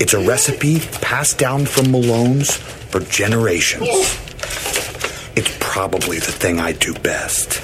[0.00, 3.88] It's a recipe passed down from Malone's for generations.
[5.36, 7.60] It's probably the thing I do best.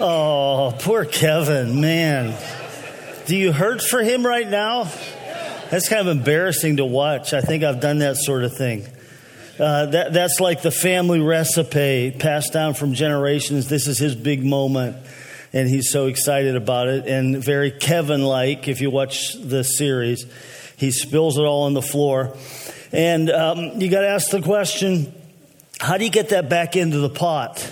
[0.00, 2.34] Oh, poor Kevin, man.
[3.26, 4.90] Do you hurt for him right now?
[5.70, 7.32] That's kind of embarrassing to watch.
[7.32, 8.86] I think I've done that sort of thing.
[9.58, 13.68] Uh, that, that's like the family recipe passed down from generations.
[13.68, 14.96] This is his big moment,
[15.52, 17.06] and he's so excited about it.
[17.06, 20.26] And very Kevin like, if you watch the series,
[20.76, 22.36] he spills it all on the floor.
[22.92, 25.14] And um, you got to ask the question
[25.80, 27.66] how do you get that back into the pot?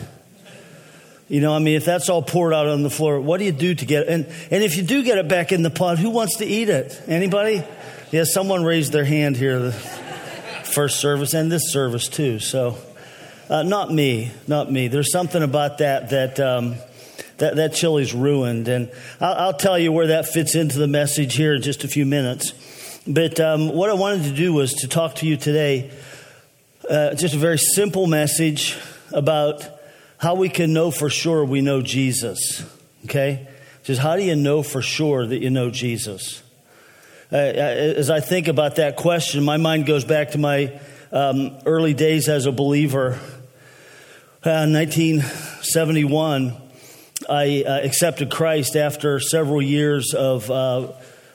[1.28, 3.52] You know, I mean, if that's all poured out on the floor, what do you
[3.52, 4.08] do to get it?
[4.08, 6.70] And, and if you do get it back in the pot, who wants to eat
[6.70, 6.98] it?
[7.06, 7.62] Anybody?
[8.10, 12.38] Yeah, someone raised their hand here, the first service and this service too.
[12.38, 12.78] So,
[13.50, 14.88] uh, not me, not me.
[14.88, 16.76] There's something about that that um,
[17.38, 21.34] that that chili's ruined, and I'll, I'll, tell you where that fits into the message
[21.34, 22.52] here in just a few minutes.
[23.06, 25.90] But um, what I wanted to do was to talk to you today,
[26.88, 28.76] uh, just a very simple message
[29.12, 29.66] about
[30.18, 32.64] how we can know for sure we know Jesus.
[33.04, 33.48] Okay,
[33.84, 36.42] just how do you know for sure that you know Jesus?
[37.30, 40.80] Uh, as I think about that question, my mind goes back to my
[41.12, 43.18] um, early days as a believer.
[44.44, 46.67] Uh, 1971,
[47.28, 50.92] I uh, accepted Christ after several years of uh,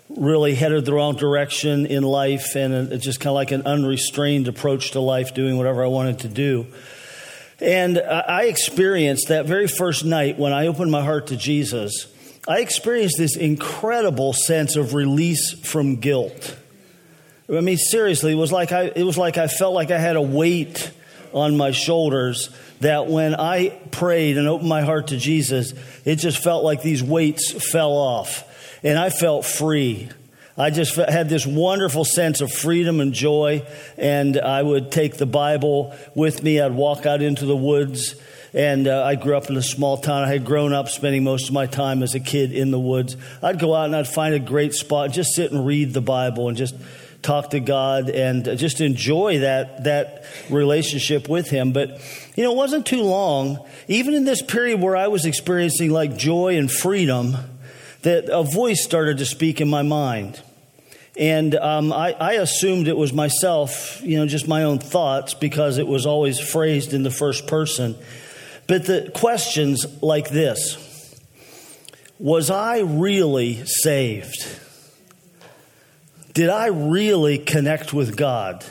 [0.09, 4.91] really headed the wrong direction in life and just kind of like an unrestrained approach
[4.91, 6.67] to life, doing whatever I wanted to do.
[7.59, 12.07] And I experienced that very first night when I opened my heart to Jesus
[12.47, 16.57] I experienced this incredible sense of release from guilt.
[17.49, 20.17] I mean, seriously, it was like I, it was like I felt like I had
[20.17, 20.91] a weight
[21.33, 25.73] on my shoulders that when I prayed and opened my heart to Jesus,
[26.05, 28.49] it just felt like these weights fell off.
[28.83, 30.09] And I felt free.
[30.57, 33.65] I just had this wonderful sense of freedom and joy.
[33.97, 36.59] And I would take the Bible with me.
[36.59, 38.15] I'd walk out into the woods
[38.53, 40.23] and uh, I grew up in a small town.
[40.23, 43.17] I had grown up spending most of my time as a kid in the woods.
[43.41, 46.49] I'd go out and I'd find a great spot, just sit and read the Bible
[46.49, 46.75] and just
[47.23, 51.71] talk to God and just enjoy that that relationship with Him.
[51.71, 51.99] But
[52.35, 56.17] you know, it wasn't too long, even in this period where I was experiencing like
[56.17, 57.35] joy and freedom,
[58.03, 60.41] that a voice started to speak in my mind.
[61.17, 65.77] And um, I, I, assumed it was myself, you know, just my own thoughts because
[65.77, 67.95] it was always phrased in the first person.
[68.65, 71.21] But the questions like this
[72.17, 74.61] Was I really saved?
[76.33, 78.65] Did I really connect with God?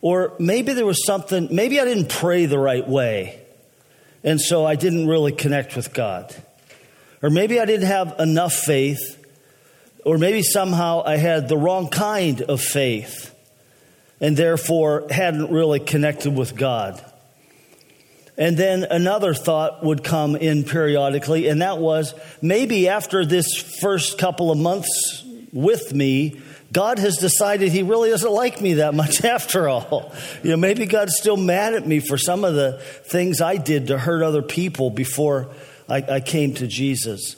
[0.00, 3.42] Or maybe there was something, maybe I didn't pray the right way,
[4.24, 6.34] and so I didn't really connect with God.
[7.22, 9.22] Or maybe I didn't have enough faith,
[10.06, 13.34] or maybe somehow I had the wrong kind of faith,
[14.22, 17.04] and therefore hadn't really connected with God.
[18.38, 24.16] And then another thought would come in periodically, and that was maybe after this first
[24.16, 26.40] couple of months with me,
[26.72, 30.12] God has decided he really doesn't like me that much after all.
[30.42, 33.88] You know, maybe God's still mad at me for some of the things I did
[33.88, 35.48] to hurt other people before
[35.88, 37.36] I, I came to Jesus.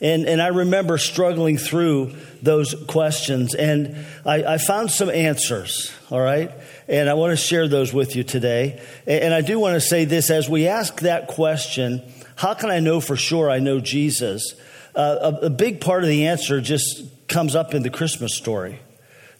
[0.00, 6.20] And, and I remember struggling through those questions, and I, I found some answers, all
[6.20, 6.50] right?
[6.88, 8.82] And I want to share those with you today.
[9.06, 12.02] And I do want to say this as we ask that question,
[12.36, 14.54] how can I know for sure I know Jesus?
[14.94, 18.80] Uh, a, a big part of the answer just comes up in the Christmas story.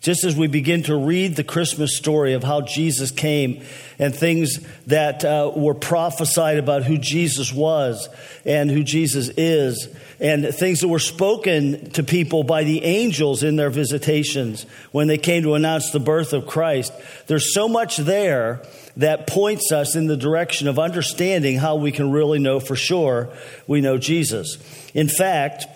[0.01, 3.65] Just as we begin to read the Christmas story of how Jesus came
[3.99, 8.11] and things that uh, were prophesied about who Jesus was
[8.45, 9.89] and who Jesus is,
[10.21, 15.19] and things that were spoken to people by the angels in their visitations when they
[15.19, 16.93] came to announce the birth of Christ,
[17.27, 18.63] there's so much there
[18.97, 23.31] that points us in the direction of understanding how we can really know for sure
[23.67, 24.59] we know Jesus.
[24.93, 25.67] In fact,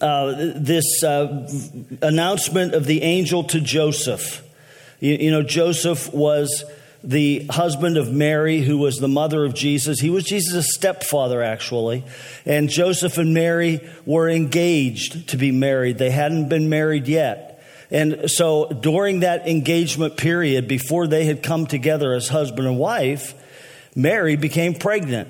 [0.00, 1.48] uh, this uh,
[2.02, 4.42] announcement of the angel to Joseph.
[4.98, 6.64] You, you, know, Joseph was
[7.02, 10.00] the husband of Mary, who was the mother of Jesus.
[10.00, 12.04] He was Jesus' stepfather, actually.
[12.44, 15.98] And Joseph and Mary were engaged to be married.
[15.98, 17.62] They hadn't been married yet.
[17.90, 23.34] And so during that engagement period, before they had come together as husband and wife,
[23.96, 25.28] Mary became pregnant.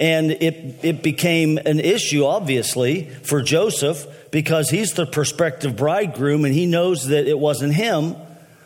[0.00, 6.54] And it, it became an issue, obviously, for Joseph because he's the prospective bridegroom and
[6.54, 8.16] he knows that it wasn't him.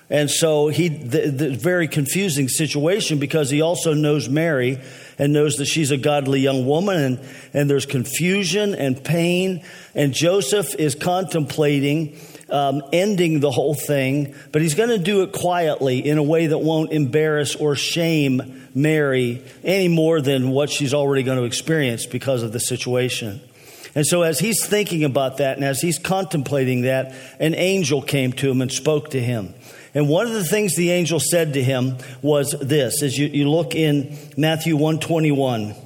[0.08, 4.78] And so he, the, the very confusing situation because he also knows Mary
[5.18, 7.20] and knows that she's a godly young woman and,
[7.52, 9.64] and there's confusion and pain.
[9.94, 12.16] And Joseph is contemplating
[12.48, 16.46] um, ending the whole thing, but he's going to do it quietly in a way
[16.46, 22.06] that won't embarrass or shame Mary any more than what she's already going to experience
[22.06, 23.40] because of the situation.
[23.94, 28.32] And so, as he's thinking about that and as he's contemplating that, an angel came
[28.34, 29.54] to him and spoke to him.
[29.94, 33.48] And one of the things the angel said to him was this as you, you
[33.48, 35.76] look in Matthew 121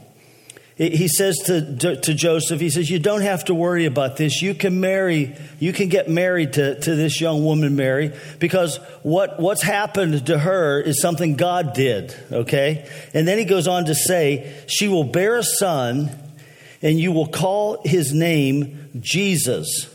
[0.79, 4.41] he says to, to, Joseph, he says, You don't have to worry about this.
[4.41, 9.41] You can marry, you can get married to, to this young woman, Mary, because what,
[9.41, 12.89] what's happened to her is something God did, okay?
[13.13, 16.17] And then he goes on to say, She will bear a son,
[16.81, 19.93] and you will call his name Jesus,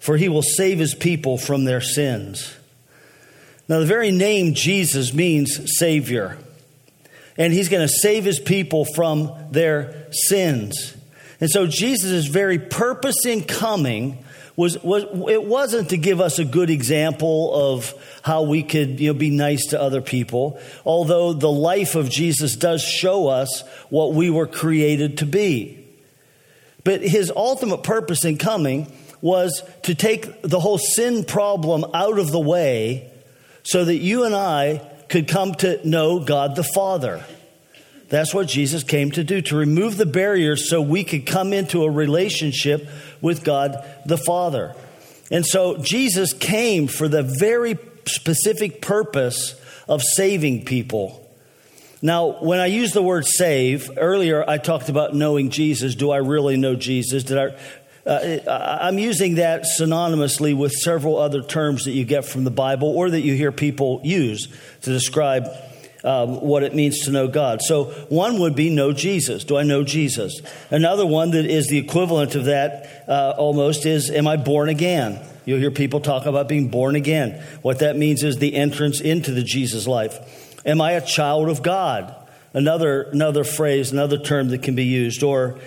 [0.00, 2.54] for he will save his people from their sins.
[3.70, 6.36] Now, the very name Jesus means Savior
[7.38, 10.96] and he's going to save his people from their sins.
[11.40, 14.24] And so Jesus' very purpose in coming
[14.56, 17.92] was, was it wasn't to give us a good example of
[18.22, 22.56] how we could you know, be nice to other people, although the life of Jesus
[22.56, 25.84] does show us what we were created to be.
[26.84, 28.90] But his ultimate purpose in coming
[29.20, 33.10] was to take the whole sin problem out of the way
[33.62, 37.24] so that you and I could come to know God the Father.
[38.08, 41.84] That's what Jesus came to do, to remove the barriers so we could come into
[41.84, 42.88] a relationship
[43.20, 44.74] with God the Father.
[45.30, 51.22] And so Jesus came for the very specific purpose of saving people.
[52.00, 55.96] Now, when I use the word save, earlier I talked about knowing Jesus.
[55.96, 57.24] Do I really know Jesus?
[57.24, 57.56] Did I
[58.06, 62.88] uh, I'm using that synonymously with several other terms that you get from the Bible
[62.88, 64.46] or that you hear people use
[64.82, 65.48] to describe
[66.06, 67.60] um, what it means to know God.
[67.62, 69.44] So, one would be know Jesus.
[69.44, 70.40] Do I know Jesus?
[70.70, 75.20] Another one that is the equivalent of that uh, almost is Am I born again?
[75.44, 77.44] You'll hear people talk about being born again.
[77.62, 80.62] What that means is the entrance into the Jesus life.
[80.64, 82.14] Am I a child of God?
[82.52, 85.22] Another, another phrase, another term that can be used.
[85.22, 85.58] Or,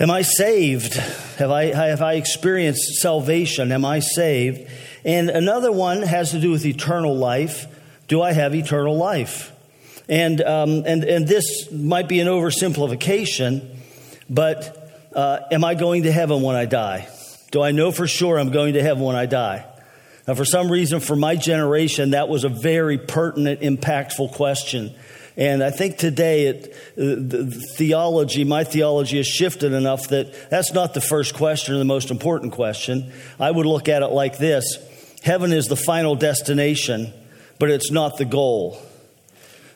[0.00, 0.94] Am I saved?
[1.38, 3.70] Have I, have I experienced salvation?
[3.70, 4.68] Am I saved?
[5.04, 7.68] And another one has to do with eternal life.
[8.08, 9.52] Do I have eternal life?
[10.08, 13.76] And, um, and, and this might be an oversimplification,
[14.28, 17.08] but uh, am I going to heaven when I die?
[17.50, 19.64] Do I know for sure I'm going to heaven when I die?
[20.26, 24.94] Now, for some reason, for my generation, that was a very pertinent, impactful question.
[25.36, 30.72] And I think today, it, uh, the theology, my theology has shifted enough that that's
[30.72, 33.12] not the first question or the most important question.
[33.38, 34.78] I would look at it like this
[35.22, 37.12] Heaven is the final destination,
[37.58, 38.80] but it's not the goal.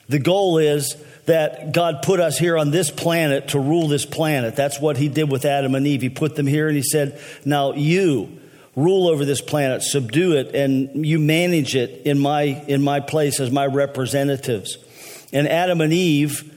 [0.08, 0.96] The goal is
[1.26, 4.56] that God put us here on this planet to rule this planet.
[4.56, 6.02] That's what He did with Adam and Eve.
[6.02, 8.38] He put them here and He said, Now you
[8.74, 13.40] rule over this planet, subdue it, and you manage it in my, in my place
[13.40, 14.78] as my representatives.
[15.32, 16.54] And Adam and Eve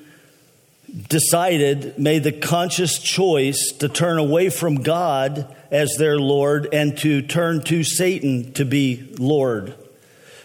[1.09, 7.21] decided, made the conscious choice to turn away from God as their Lord and to
[7.21, 9.73] turn to Satan to be Lord.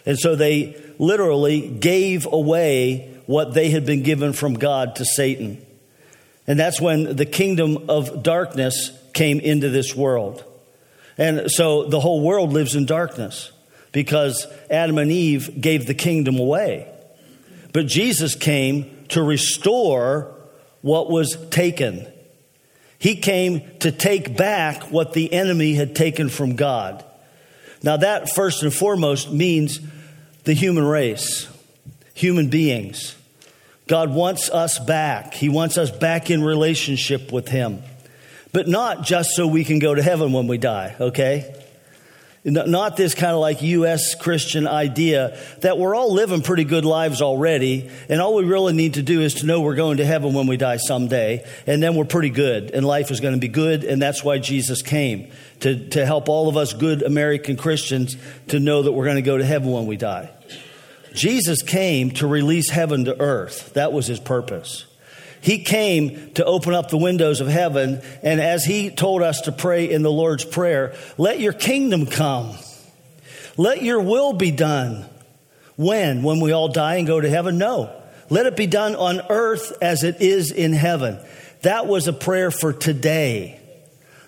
[0.07, 5.65] And so they literally gave away what they had been given from God to Satan.
[6.47, 10.45] And that's when the kingdom of darkness came into this world.
[11.19, 13.51] And so the whole world lives in darkness
[13.91, 16.93] because Adam and Eve gave the kingdom away.
[17.73, 20.35] But Jesus came to restore
[20.83, 22.07] what was taken.
[22.99, 27.05] He came to take back what the enemy had taken from God.
[27.83, 29.81] Now, that first and foremost means
[30.47, 31.49] the human race,
[32.15, 33.17] human beings.
[33.89, 35.35] God wants us back.
[35.35, 37.83] He wants us back in relationship with Him.
[38.53, 41.53] But not just so we can go to heaven when we die, okay?
[42.49, 44.15] Not this kind of like U.S.
[44.15, 48.95] Christian idea that we're all living pretty good lives already, and all we really need
[48.95, 51.97] to do is to know we're going to heaven when we die someday, and then
[51.97, 55.33] we're pretty good, and life is going to be good, and that's why Jesus came
[55.61, 59.23] to, to help all of us good American Christians to know that we're going to
[59.23, 60.31] go to heaven when we die.
[61.15, 63.73] Jesus came to release heaven to earth.
[63.75, 64.87] That was his purpose.
[65.47, 69.53] He came to open up the windows of heaven, and as he told us to
[69.53, 72.57] pray in the Lord's Prayer, let your kingdom come.
[73.57, 75.09] Let your will be done.
[75.77, 76.25] When?
[76.25, 77.59] When we all die and go to heaven?
[77.59, 77.93] No.
[78.29, 81.21] Let it be done on earth as it is in heaven.
[81.63, 83.61] That was a prayer for today.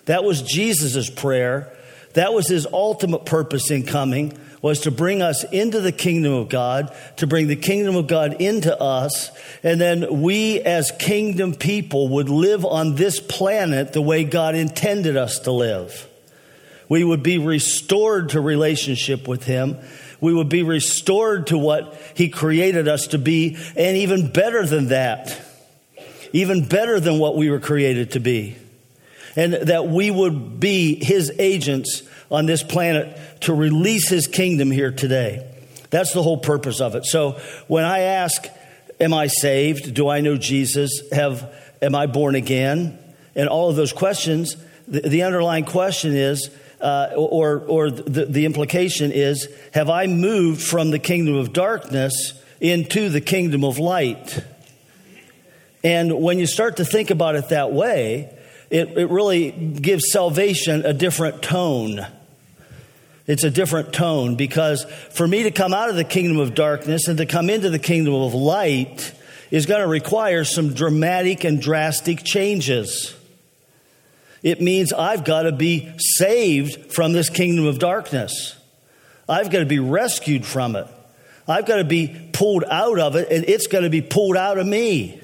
[0.05, 1.75] That was Jesus' prayer.
[2.13, 6.49] That was his ultimate purpose in coming was to bring us into the kingdom of
[6.49, 9.31] God, to bring the kingdom of God into us,
[9.63, 15.15] and then we as kingdom people would live on this planet the way God intended
[15.15, 16.07] us to live.
[16.89, 19.77] We would be restored to relationship with Him.
[20.19, 24.87] We would be restored to what He created us to be, and even better than
[24.87, 25.39] that,
[26.33, 28.57] even better than what we were created to be.
[29.35, 32.01] And that we would be His agents
[32.31, 35.45] on this planet to release his kingdom here today.
[35.89, 37.05] That's the whole purpose of it.
[37.05, 38.45] So when I ask,
[38.99, 39.93] Am I saved?
[39.93, 40.91] Do I know Jesus?
[41.11, 42.99] Have, am I born again?
[43.33, 44.57] And all of those questions,
[44.87, 46.49] the, the underlying question is,
[46.81, 52.33] uh, or, or the, the implication is, have I moved from the kingdom of darkness
[52.59, 54.43] into the kingdom of light?
[55.81, 58.35] And when you start to think about it that way,
[58.69, 62.05] it, it really gives salvation a different tone.
[63.29, 67.07] It's a different tone because for me to come out of the kingdom of darkness
[67.07, 69.13] and to come into the kingdom of light
[69.51, 73.15] is going to require some dramatic and drastic changes.
[74.41, 78.55] It means I've got to be saved from this kingdom of darkness.
[79.27, 80.87] I've got to be rescued from it.
[81.47, 84.57] I've got to be pulled out of it, and it's got to be pulled out
[84.57, 85.21] of me.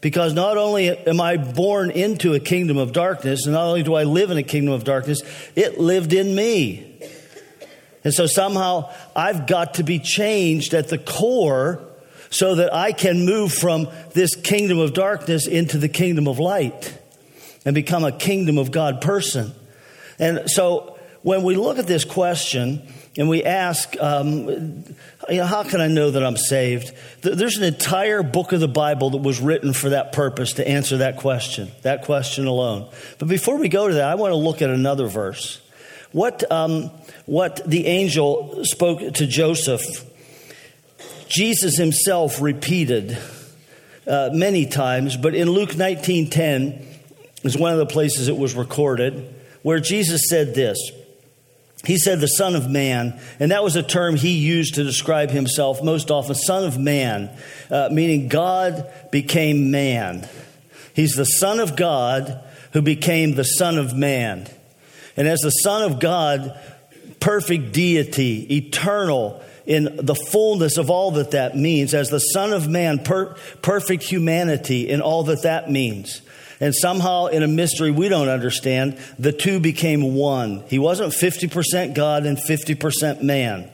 [0.00, 3.94] Because not only am I born into a kingdom of darkness, and not only do
[3.94, 5.22] I live in a kingdom of darkness,
[5.54, 6.88] it lived in me.
[8.04, 11.80] And so somehow I've got to be changed at the core
[12.30, 16.98] so that I can move from this kingdom of darkness into the kingdom of light
[17.64, 19.52] and become a kingdom of God person.
[20.18, 22.82] And so when we look at this question
[23.16, 24.48] and we ask, um,
[25.28, 26.92] you know, how can I know that I'm saved?
[27.20, 30.98] There's an entire book of the Bible that was written for that purpose to answer
[30.98, 32.90] that question, that question alone.
[33.18, 35.60] But before we go to that, I want to look at another verse.
[36.12, 36.90] What, um,
[37.26, 39.82] what the angel spoke to Joseph,
[41.28, 43.16] Jesus himself repeated
[44.06, 46.84] uh, many times, but in Luke 19:10
[47.44, 50.78] is one of the places it was recorded where Jesus said this.
[51.84, 55.30] He said, the Son of Man, and that was a term he used to describe
[55.30, 57.36] himself most often, Son of Man,
[57.70, 60.28] uh, meaning God became man.
[60.94, 62.40] He's the Son of God
[62.72, 64.48] who became the Son of Man.
[65.16, 66.58] And as the Son of God,
[67.20, 72.68] perfect deity, eternal in the fullness of all that that means, as the Son of
[72.68, 76.22] Man, per- perfect humanity in all that that means.
[76.60, 80.62] And somehow, in a mystery we don't understand, the two became one.
[80.68, 83.70] He wasn't 50% God and 50% man.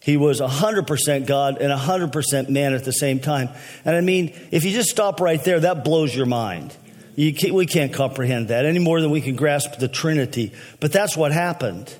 [0.00, 3.50] He was 100% God and 100% man at the same time.
[3.84, 6.74] And I mean, if you just stop right there, that blows your mind.
[7.16, 10.52] Can't, we can't comprehend that any more than we can grasp the Trinity.
[10.78, 11.94] But that's what happened.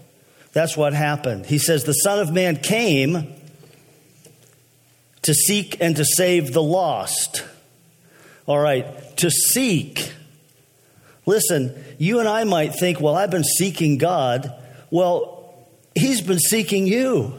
[0.52, 1.46] That's what happened.
[1.46, 3.34] He says, The Son of Man came
[5.22, 7.44] to seek and to save the lost.
[8.46, 10.12] All right, to seek.
[11.26, 14.52] Listen, you and I might think, well, I've been seeking God.
[14.90, 15.36] Well,
[15.94, 17.34] He's been seeking you.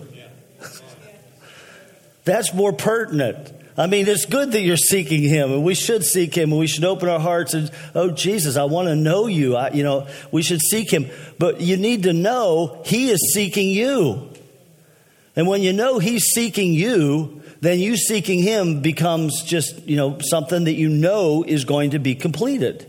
[2.23, 3.51] That's more pertinent.
[3.81, 6.67] I mean, it's good that you're seeking Him, and we should seek Him, and we
[6.67, 9.55] should open our hearts and, oh, Jesus, I want to know you.
[9.55, 11.09] I, you know, we should seek Him.
[11.39, 14.29] But you need to know He is seeking you.
[15.35, 20.19] And when you know He's seeking you, then you seeking Him becomes just, you know,
[20.19, 22.85] something that you know is going to be completed.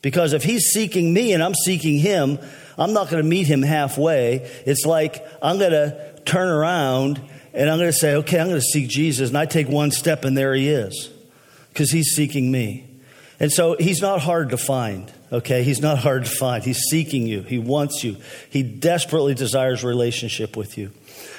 [0.00, 2.38] Because if He's seeking me and I'm seeking Him,
[2.78, 4.50] I'm not going to meet Him halfway.
[4.64, 7.20] It's like I'm going to turn around
[7.52, 9.28] and I'm going to say, okay, I'm going to seek Jesus.
[9.28, 11.10] And I take one step, and there he is
[11.70, 12.86] because he's seeking me.
[13.40, 15.62] And so he's not hard to find, okay?
[15.62, 16.62] He's not hard to find.
[16.62, 18.18] He's seeking you, he wants you,
[18.50, 20.92] he desperately desires relationship with you.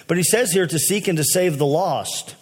[0.07, 2.35] But he says here to seek and to save the lost.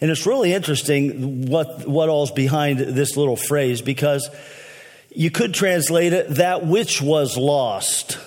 [0.00, 4.28] And it's really interesting what, what all's behind this little phrase because
[5.14, 8.18] you could translate it that which was lost,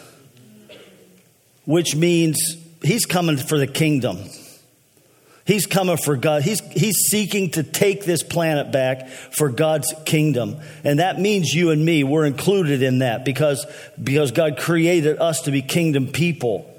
[1.65, 2.39] which means
[2.83, 4.17] he's coming for the kingdom.
[5.49, 6.43] He's coming for God.
[6.43, 10.57] He's, he's seeking to take this planet back for God's kingdom.
[10.83, 13.65] And that means you and me, we're included in that because,
[14.01, 16.71] because God created us to be kingdom people.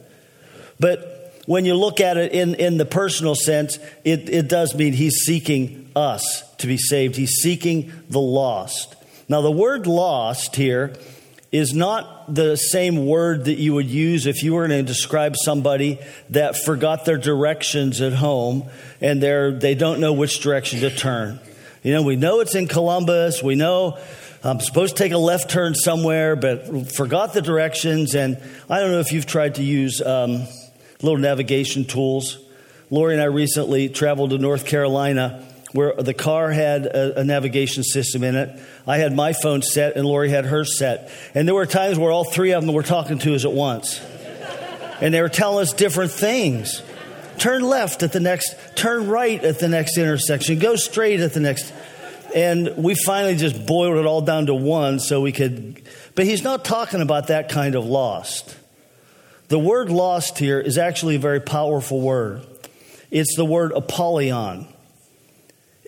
[0.79, 4.93] But when you look at it in, in the personal sense, it, it does mean
[4.93, 7.17] He's seeking us to be saved.
[7.17, 8.95] He's seeking the lost.
[9.29, 10.95] Now, the word lost here
[11.53, 15.37] is not the same word that you would use if you were going to describe
[15.37, 15.99] somebody
[16.31, 18.69] that forgot their directions at home
[19.01, 21.41] and they're, they don't know which direction to turn.
[21.83, 23.43] You know, we know it's in Columbus.
[23.43, 23.99] We know
[24.45, 28.15] I'm supposed to take a left turn somewhere, but forgot the directions.
[28.15, 28.37] And
[28.69, 30.47] I don't know if you've tried to use um,
[31.03, 32.39] little navigation tools.
[32.91, 37.85] Lori and I recently traveled to North Carolina where the car had a, a, navigation
[37.85, 38.59] system in it.
[38.87, 41.11] I had my phone set and Lori had hers set.
[41.35, 44.01] And there were times where all three of them were talking to us at once.
[45.01, 46.83] And they were telling us different things.
[47.39, 51.41] Turn left at the next, turn right at the next intersection, go straight at the
[51.41, 51.73] next.
[52.35, 55.83] And we finally just boiled it all down to one so we could.
[56.15, 58.57] But he's not talking about that kind of lost.
[59.49, 62.47] The word lost here is actually a very powerful word.
[63.11, 64.69] It's the word apollyon.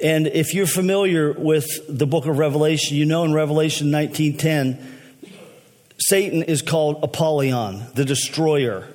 [0.00, 4.78] And if you're familiar with the book of Revelation, you know in Revelation 19:10,
[5.98, 8.88] Satan is called Apollyon, the destroyer.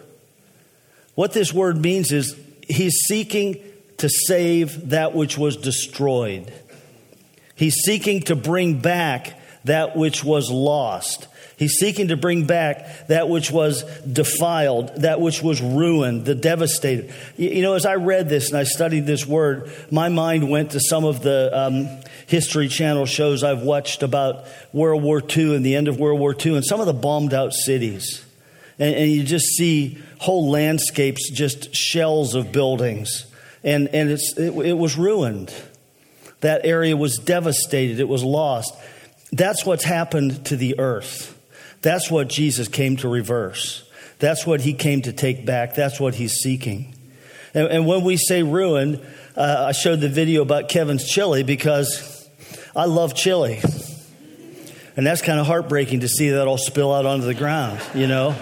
[1.16, 2.36] What this word means is
[2.68, 3.58] he's seeking
[3.98, 6.52] to save that which was destroyed.
[7.56, 11.28] He's seeking to bring back that which was lost.
[11.58, 17.12] He's seeking to bring back that which was defiled, that which was ruined, the devastated.
[17.36, 20.80] You know, as I read this and I studied this word, my mind went to
[20.80, 21.90] some of the um,
[22.28, 26.36] History Channel shows I've watched about World War II and the end of World War
[26.40, 28.24] II and some of the bombed out cities.
[28.78, 33.26] And, and you just see whole landscapes, just shells of buildings.
[33.64, 35.52] And, and it's, it, it was ruined.
[36.42, 38.76] That area was devastated, it was lost.
[39.32, 41.34] That's what's happened to the earth.
[41.82, 43.84] That's what Jesus came to reverse.
[44.20, 45.76] That's what he came to take back.
[45.76, 46.96] That's what he's seeking.
[47.54, 49.06] And, and when we say ruined,
[49.36, 52.28] uh, I showed the video about Kevin's chili because
[52.76, 53.62] I love chili.
[54.96, 58.08] And that's kind of heartbreaking to see that all spill out onto the ground, you
[58.08, 58.36] know?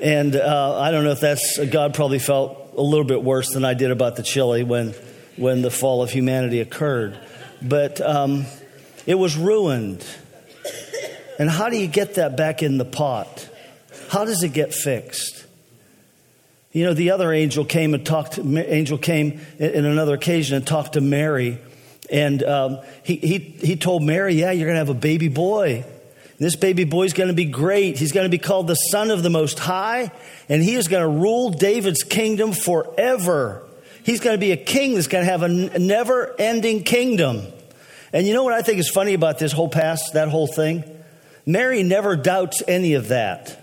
[0.00, 3.64] And uh, I don't know if that's, God probably felt a little bit worse than
[3.64, 4.94] I did about the chili when,
[5.36, 7.18] when the fall of humanity occurred.
[7.62, 8.46] But um,
[9.06, 10.04] it was ruined.
[11.38, 13.48] And how do you get that back in the pot?
[14.08, 15.46] How does it get fixed?
[16.72, 18.38] You know, the other angel came and talked.
[18.38, 21.58] Angel came in another occasion and talked to Mary,
[22.10, 25.86] and um, he, he he told Mary, "Yeah, you're going to have a baby boy.
[26.38, 27.98] This baby boy is going to be great.
[27.98, 30.12] He's going to be called the Son of the Most High,
[30.50, 33.66] and he is going to rule David's kingdom forever.
[34.04, 37.40] He's going to be a king that's going to have a never-ending kingdom."
[38.12, 40.84] And you know what I think is funny about this whole past, that whole thing?
[41.46, 43.62] Mary never doubts any of that.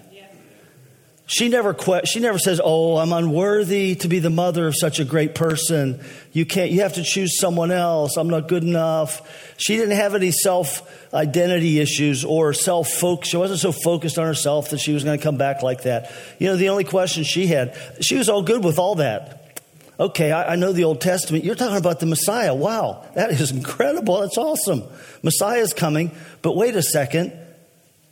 [1.26, 5.00] She never que- she never says, "Oh, I'm unworthy to be the mother of such
[5.00, 6.02] a great person.
[6.34, 8.18] You can't you have to choose someone else.
[8.18, 9.22] I'm not good enough."
[9.58, 13.30] She didn't have any self-identity issues or self-focus.
[13.30, 16.12] She wasn't so focused on herself that she was going to come back like that.
[16.40, 19.62] You know, the only question she had, she was all good with all that.
[20.00, 21.46] Okay, I, I know the Old Testament.
[21.46, 22.54] You're talking about the Messiah.
[22.54, 24.20] Wow, that is incredible.
[24.20, 24.84] That's awesome.
[25.24, 26.12] Messiah's coming.
[26.42, 27.32] But wait a second.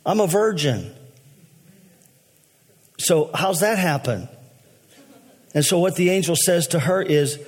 [0.04, 0.94] I'm a virgin.
[2.98, 4.28] So, how's that happen?
[5.54, 7.38] And so, what the angel says to her is,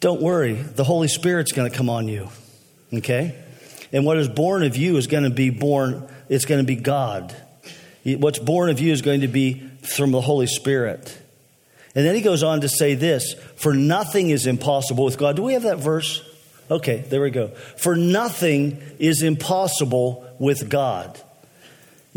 [0.00, 2.28] Don't worry, the Holy Spirit's going to come on you.
[2.92, 3.34] Okay?
[3.92, 6.76] And what is born of you is going to be born, it's going to be
[6.76, 7.34] God.
[8.04, 11.16] What's born of you is going to be from the Holy Spirit.
[11.94, 15.36] And then he goes on to say this For nothing is impossible with God.
[15.36, 16.22] Do we have that verse?
[16.70, 17.48] Okay, there we go.
[17.48, 21.20] For nothing is impossible with God.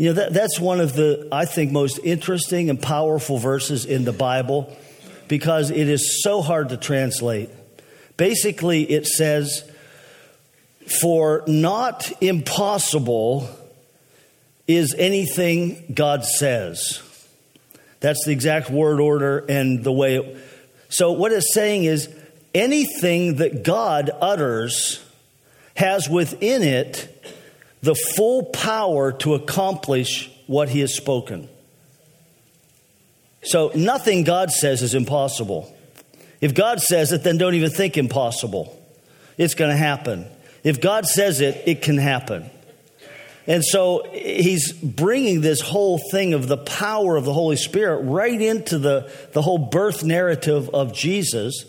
[0.02, 4.02] You know, that, that's one of the, I think, most interesting and powerful verses in
[4.02, 4.76] the Bible
[5.28, 7.50] because it is so hard to translate.
[8.16, 9.62] Basically, it says,
[11.00, 13.48] For not impossible
[14.66, 17.00] is anything God says.
[18.00, 20.36] That's the exact word order and the way it.
[20.88, 22.12] So, what it's saying is
[22.52, 25.00] anything that God utters
[25.76, 27.21] has within it
[27.82, 31.48] the full power to accomplish what he has spoken.
[33.42, 35.74] So nothing God says is impossible.
[36.40, 38.78] If God says it, then don't even think impossible.
[39.36, 40.26] It's going to happen.
[40.62, 42.48] If God says it, it can happen.
[43.46, 48.40] And so he's bringing this whole thing of the power of the Holy Spirit right
[48.40, 51.64] into the, the whole birth narrative of Jesus.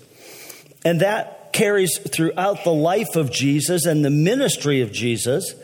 [0.86, 5.56] And that carries throughout the life of Jesus and the ministry of Jesus.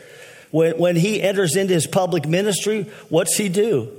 [0.50, 3.90] When, when he enters into his public ministry, what's he do?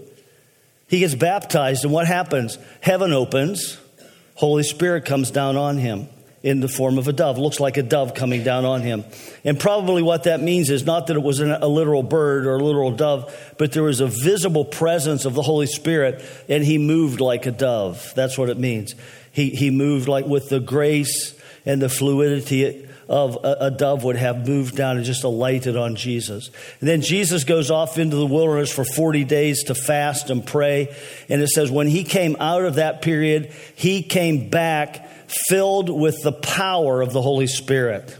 [0.87, 2.57] He gets baptized, and what happens?
[2.81, 3.79] Heaven opens,
[4.35, 6.09] Holy Spirit comes down on him
[6.43, 7.37] in the form of a dove.
[7.37, 9.05] Looks like a dove coming down on him.
[9.43, 12.63] And probably what that means is not that it was a literal bird or a
[12.63, 17.21] literal dove, but there was a visible presence of the Holy Spirit, and he moved
[17.21, 18.11] like a dove.
[18.15, 18.95] That's what it means.
[19.31, 21.35] He, he moved like with the grace
[21.65, 25.97] and the fluidity of a, a, dove would have moved down and just alighted on
[25.97, 26.49] Jesus.
[26.79, 30.95] And then Jesus goes off into the wilderness for 40 days to fast and pray.
[31.27, 35.09] And it says, when he came out of that period, he came back
[35.49, 38.17] filled with the power of the Holy Spirit.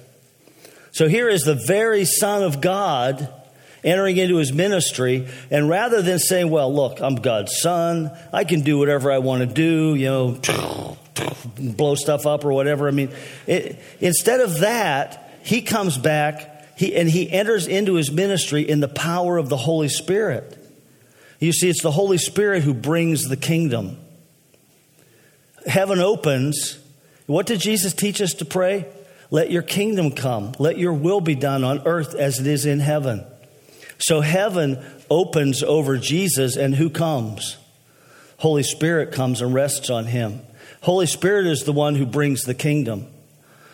[0.92, 3.34] So here is the very Son of God
[3.86, 5.26] entering into his ministry.
[5.50, 9.40] And rather than saying, well, look, I'm God's son, I can do whatever I want
[9.40, 10.98] to do, you know,
[11.58, 12.88] blow stuff up or whatever.
[12.88, 13.12] I mean,
[13.48, 18.80] it, instead of that, he comes back he, and he enters into his ministry in
[18.80, 20.58] the power of the Holy Spirit.
[21.40, 23.98] You see, it's the Holy Spirit who brings the kingdom.
[25.68, 26.80] Heaven opens.
[27.28, 28.88] What did Jesus teach us to pray?
[29.30, 30.54] Let your kingdom come.
[30.58, 33.26] Let your will be done on earth as it is in heaven.
[34.00, 37.58] So heaven opens over Jesus, and who comes?
[38.38, 40.42] Holy Spirit comes and rests on him.
[40.82, 43.08] Holy Spirit is the one who brings the kingdom.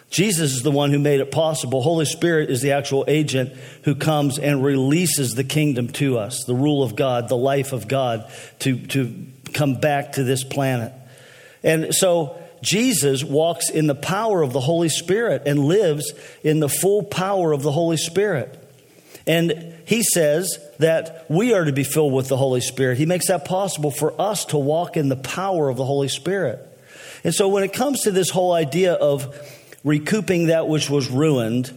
[0.09, 1.81] Jesus is the one who made it possible.
[1.81, 6.55] Holy Spirit is the actual agent who comes and releases the kingdom to us, the
[6.55, 10.93] rule of God, the life of God to, to come back to this planet.
[11.63, 16.69] And so Jesus walks in the power of the Holy Spirit and lives in the
[16.69, 18.63] full power of the Holy Spirit.
[19.25, 22.97] And he says that we are to be filled with the Holy Spirit.
[22.97, 26.65] He makes that possible for us to walk in the power of the Holy Spirit.
[27.23, 29.35] And so when it comes to this whole idea of
[29.83, 31.71] recouping that which was ruined,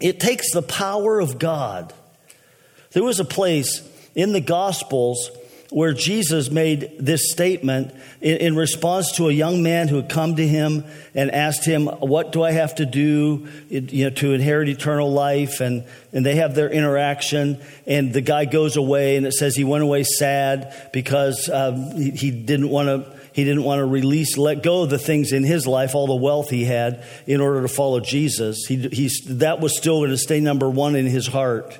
[0.00, 1.92] it takes the power of God.
[2.92, 3.82] There was a place
[4.14, 5.30] in the Gospels
[5.70, 10.36] where Jesus made this statement in, in, response to a young man who had come
[10.36, 10.84] to him
[11.14, 15.60] and asked him, What do I have to do you know, to inherit eternal life?
[15.60, 19.64] And, and they have their interaction, and the guy goes away, and it says he
[19.64, 23.17] went away sad because um, he, he didn't want to.
[23.32, 26.16] He didn't want to release, let go of the things in his life, all the
[26.16, 28.66] wealth he had, in order to follow Jesus.
[28.66, 31.78] He, he, that was still going to stay number one in his heart.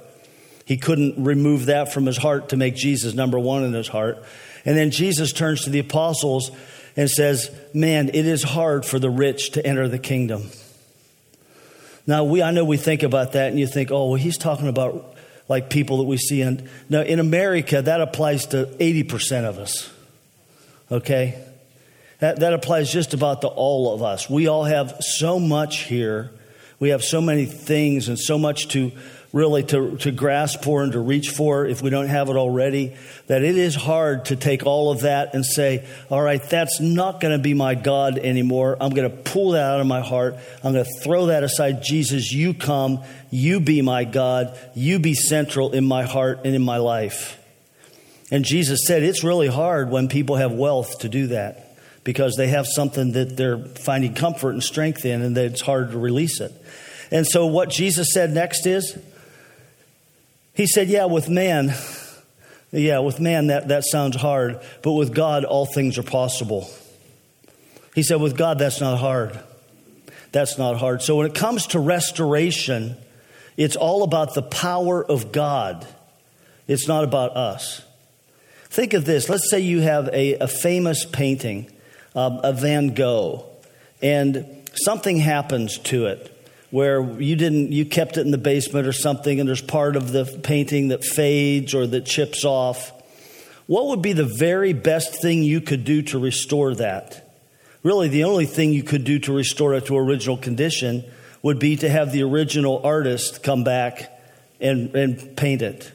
[0.64, 4.22] He couldn't remove that from his heart to make Jesus number one in his heart.
[4.64, 6.50] And then Jesus turns to the apostles
[6.96, 10.50] and says, Man, it is hard for the rich to enter the kingdom.
[12.06, 14.66] Now, we, I know we think about that and you think, oh, well, he's talking
[14.66, 15.14] about
[15.46, 16.40] like people that we see.
[16.40, 19.90] In, now, in America, that applies to 80% of us.
[20.90, 21.44] Okay?
[22.20, 24.28] That, that applies just about to all of us.
[24.28, 26.30] We all have so much here.
[26.80, 28.92] We have so many things and so much to
[29.32, 32.94] really to, to grasp for and to reach for if we don't have it already,
[33.26, 37.20] that it is hard to take all of that and say, all right, that's not
[37.20, 38.76] going to be my God anymore.
[38.80, 40.36] I'm going to pull that out of my heart.
[40.64, 41.82] I'm going to throw that aside.
[41.82, 43.02] Jesus, you come.
[43.30, 44.58] You be my God.
[44.74, 47.38] You be central in my heart and in my life.
[48.30, 52.48] And Jesus said it's really hard when people have wealth to do that because they
[52.48, 56.40] have something that they're finding comfort and strength in and that it's hard to release
[56.40, 56.52] it.
[57.10, 58.98] And so what Jesus said next is,
[60.54, 61.74] he said, Yeah, with man,
[62.70, 66.70] yeah, with man that, that sounds hard, but with God, all things are possible.
[67.94, 69.38] He said, With God, that's not hard.
[70.32, 71.00] That's not hard.
[71.02, 72.96] So when it comes to restoration,
[73.56, 75.86] it's all about the power of God,
[76.66, 77.82] it's not about us.
[78.70, 79.28] Think of this.
[79.28, 81.70] Let's say you have a, a famous painting,
[82.14, 83.46] um, a Van Gogh,
[84.02, 86.34] and something happens to it
[86.70, 90.12] where you didn't you kept it in the basement or something and there's part of
[90.12, 92.92] the painting that fades or that chips off.
[93.66, 97.34] What would be the very best thing you could do to restore that?
[97.82, 101.04] Really the only thing you could do to restore it to original condition
[101.42, 104.20] would be to have the original artist come back
[104.60, 105.90] and, and paint it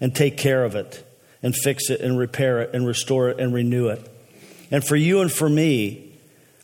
[0.00, 1.04] and take care of it
[1.42, 4.08] and fix it and repair it and restore it and renew it
[4.70, 6.12] and for you and for me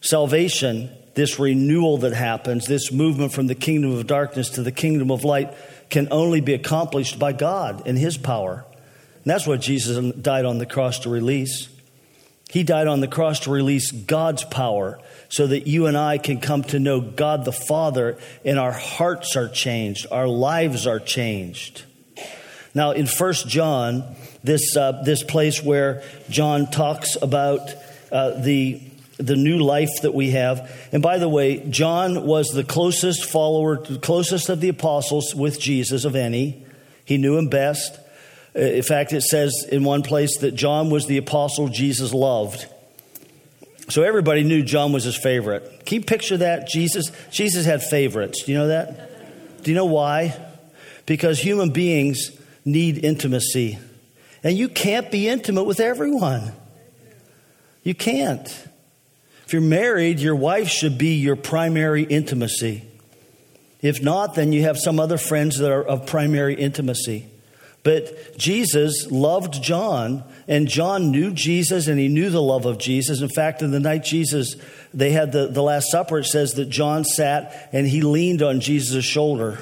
[0.01, 5.11] salvation this renewal that happens, this movement from the kingdom of darkness to the kingdom
[5.11, 5.55] of light,
[5.91, 8.65] can only be accomplished by God and His power.
[9.23, 11.69] And that's what Jesus died on the cross to release.
[12.51, 16.41] He died on the cross to release God's power so that you and I can
[16.41, 21.85] come to know God the Father and our hearts are changed, our lives are changed.
[22.75, 24.05] Now, in First John,
[24.43, 27.61] this, uh, this place where John talks about
[28.11, 28.81] uh, the
[29.19, 30.71] the new life that we have.
[30.93, 36.05] And by the way, John was the closest follower, closest of the apostles with Jesus
[36.05, 36.65] of any.
[37.05, 37.99] He knew him best.
[38.57, 42.67] Uh, in fact, it says in one place that John was the apostle Jesus loved.
[43.89, 45.85] So everybody knew John was his favorite.
[45.85, 46.69] Can you picture that?
[46.69, 48.45] Jesus, Jesus had favorites.
[48.45, 49.63] Do you know that?
[49.63, 50.35] Do you know why?
[51.07, 52.31] Because human beings
[52.65, 53.79] need intimacy.
[54.43, 56.53] And you can't be intimate with everyone.
[57.83, 58.47] You can't.
[59.47, 62.85] If you're married, your wife should be your primary intimacy.
[63.83, 67.27] If not, then you have some other friends that are of primary intimacy.
[67.83, 73.21] But Jesus loved John, and John knew Jesus, and he knew the love of Jesus.
[73.21, 74.57] In fact, in the night Jesus,
[74.95, 78.61] they had the, the Last Supper, it says that John sat and he leaned on
[78.61, 79.59] Jesus' shoulder.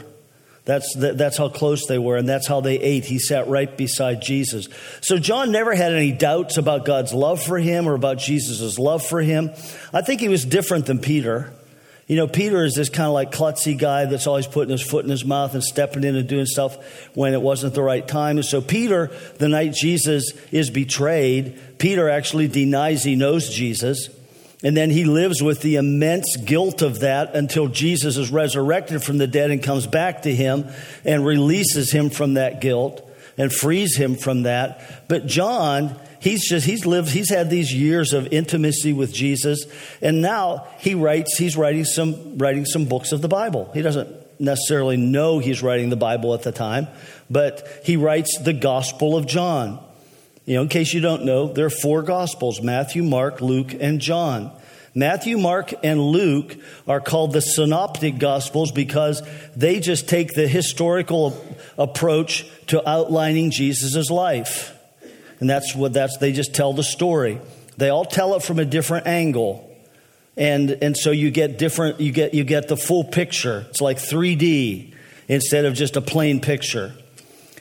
[0.64, 3.04] That's, that's how close they were, and that's how they ate.
[3.04, 4.68] He sat right beside Jesus.
[5.00, 9.04] So John never had any doubts about God's love for him or about Jesus' love
[9.04, 9.50] for him.
[9.92, 11.52] I think he was different than Peter.
[12.06, 15.04] You know, Peter is this kind of like klutzy guy that's always putting his foot
[15.04, 16.76] in his mouth and stepping in and doing stuff
[17.14, 18.36] when it wasn't the right time.
[18.36, 24.10] And so, Peter, the night Jesus is betrayed, Peter actually denies he knows Jesus.
[24.62, 29.18] And then he lives with the immense guilt of that until Jesus is resurrected from
[29.18, 30.68] the dead and comes back to him
[31.04, 35.08] and releases him from that guilt and frees him from that.
[35.08, 39.66] But John, he's just he's lived he's had these years of intimacy with Jesus
[40.00, 43.70] and now he writes he's writing some writing some books of the Bible.
[43.74, 46.86] He doesn't necessarily know he's writing the Bible at the time,
[47.28, 49.84] but he writes the Gospel of John.
[50.44, 54.00] You know, in case you don't know, there are four Gospels Matthew, Mark, Luke, and
[54.00, 54.50] John.
[54.94, 59.22] Matthew, Mark, and Luke are called the synoptic gospels because
[59.56, 61.42] they just take the historical
[61.78, 64.76] approach to outlining Jesus' life.
[65.40, 67.40] And that's what that's they just tell the story.
[67.78, 69.68] They all tell it from a different angle.
[70.36, 73.66] And and so you get different you get you get the full picture.
[73.70, 74.94] It's like 3D
[75.26, 76.92] instead of just a plain picture.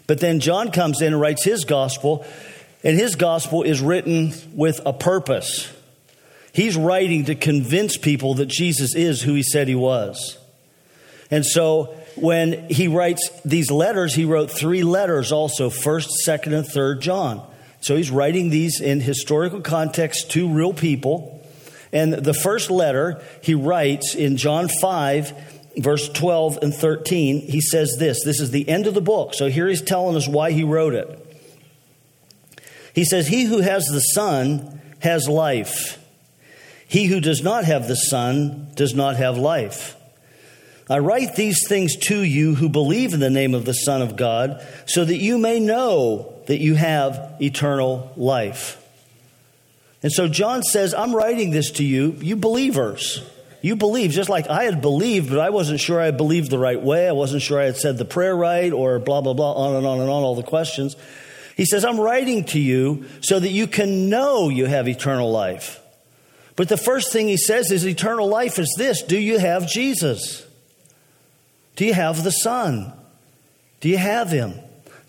[0.06, 2.26] But then John comes in and writes his gospel
[2.84, 5.72] and his gospel is written with a purpose.
[6.54, 10.38] He's writing to convince people that Jesus is who he said he was.
[11.30, 16.68] And so when he writes these letters, he wrote three letters also first, second, and
[16.68, 17.46] third John.
[17.80, 21.40] So he's writing these in historical context to real people.
[21.94, 25.34] And the first letter he writes in John 5,
[25.78, 28.24] verse 12 and 13, he says this.
[28.24, 29.34] This is the end of the book.
[29.34, 31.21] So here he's telling us why he wrote it.
[32.94, 35.98] He says, He who has the Son has life.
[36.88, 39.96] He who does not have the Son does not have life.
[40.90, 44.18] I write these things to you who believe in the name of the Son of
[44.18, 48.78] God, so that you may know that you have eternal life.
[50.04, 53.24] And so John says, I'm writing this to you, you believers.
[53.62, 56.82] You believe, just like I had believed, but I wasn't sure I believed the right
[56.82, 57.08] way.
[57.08, 59.86] I wasn't sure I had said the prayer right, or blah, blah, blah, on and
[59.86, 60.96] on and on, all the questions.
[61.56, 65.80] He says, I'm writing to you so that you can know you have eternal life.
[66.56, 70.46] But the first thing he says is eternal life is this Do you have Jesus?
[71.76, 72.94] Do you have the Son?
[73.80, 74.54] Do you have him?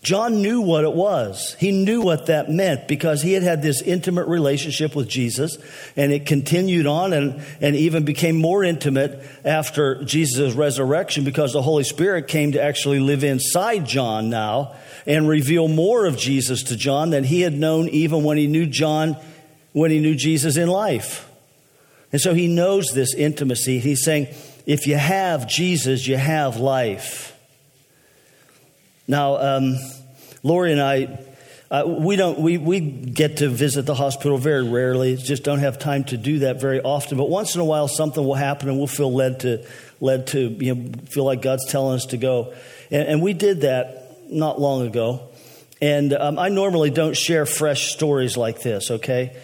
[0.02, 1.55] John knew what it was.
[1.61, 5.59] He knew what that meant because he had had this intimate relationship with Jesus,
[5.94, 11.62] and it continued on and, and even became more intimate after Jesus' resurrection because the
[11.62, 14.74] Holy Spirit came to actually live inside John now
[15.06, 18.66] and reveal more of Jesus to John than he had known even when he knew
[18.66, 19.16] John,
[19.72, 21.28] when he knew Jesus in life.
[22.12, 23.78] And so he knows this intimacy.
[23.78, 24.28] He's saying,
[24.66, 27.36] if you have Jesus, you have life.
[29.08, 29.76] Now, um,
[30.42, 31.18] Lori and I,
[31.70, 35.16] uh, we don't we, we get to visit the hospital very rarely.
[35.16, 37.16] Just don't have time to do that very often.
[37.16, 39.66] But once in a while, something will happen, and we'll feel led to
[39.98, 42.52] led to you know feel like God's telling us to go.
[42.90, 44.01] And, and we did that
[44.32, 45.28] not long ago.
[45.80, 48.90] And um, I normally don't share fresh stories like this.
[48.90, 49.36] Okay.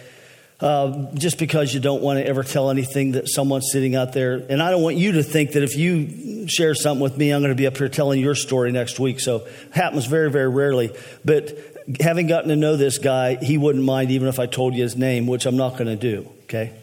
[0.61, 4.33] Uh, just because you don't want to ever tell anything that someone's sitting out there.
[4.33, 7.41] And I don't want you to think that if you share something with me, I'm
[7.41, 9.21] going to be up here telling your story next week.
[9.21, 10.93] So it happens very, very rarely.
[11.23, 11.57] But
[12.01, 14.97] having gotten to know this guy, he wouldn't mind even if I told you his
[14.97, 16.29] name, which I'm not going to do.
[16.43, 16.73] Okay.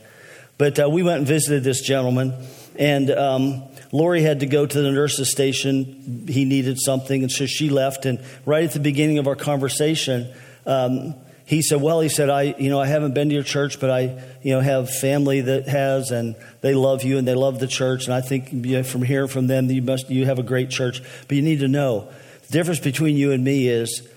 [0.58, 2.32] But uh, we went and visited this gentleman,
[2.78, 3.62] and um,
[3.92, 6.26] Lori had to go to the nurse's station.
[6.28, 8.06] He needed something, and so she left.
[8.06, 10.32] And right at the beginning of our conversation,
[10.66, 11.14] um,
[11.46, 13.88] he said, well, he said, I, you know, I haven't been to your church, but
[13.88, 17.68] I, you know, have family that has, and they love you and they love the
[17.68, 18.06] church.
[18.06, 20.70] And I think you know, from hearing from them, you must, you have a great
[20.70, 21.00] church.
[21.28, 22.10] But you need to know
[22.48, 24.08] the difference between you and me is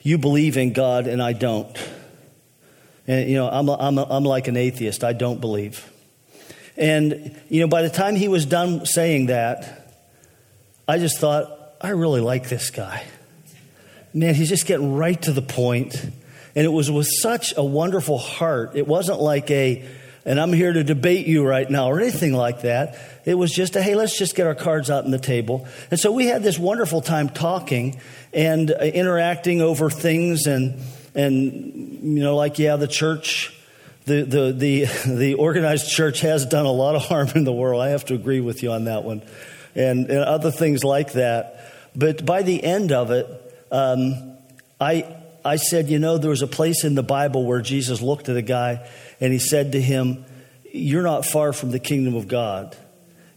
[0.00, 1.76] you believe in God and I don't.
[3.06, 5.04] And, you know, I'm, a, I'm, a, I'm like an atheist.
[5.04, 5.91] I don't believe.
[6.76, 10.00] And, you know, by the time he was done saying that,
[10.88, 13.04] I just thought, I really like this guy.
[14.14, 15.94] Man, he's just getting right to the point
[16.54, 18.72] and it was with such a wonderful heart.
[18.74, 19.88] It wasn't like a,
[20.24, 22.98] and I'm here to debate you right now or anything like that.
[23.24, 25.66] It was just a, hey, let's just get our cards out on the table.
[25.90, 28.00] And so we had this wonderful time talking
[28.32, 30.80] and uh, interacting over things and,
[31.14, 33.56] and, you know, like, yeah, the church,
[34.04, 37.82] the, the, the, the organized church has done a lot of harm in the world.
[37.82, 39.22] I have to agree with you on that one.
[39.74, 41.72] and, and other things like that.
[41.94, 43.26] But by the end of it,
[43.70, 44.36] um,
[44.80, 48.28] I, I said, you know, there was a place in the Bible where Jesus looked
[48.28, 48.88] at a guy
[49.20, 50.24] and he said to him,
[50.72, 52.76] You're not far from the kingdom of God.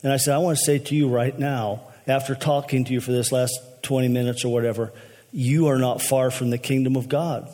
[0.04, 3.02] And I said, I want to say to you right now, after talking to you
[3.02, 4.94] for this last 20 minutes or whatever,
[5.32, 7.50] you are not far from the kingdom of God.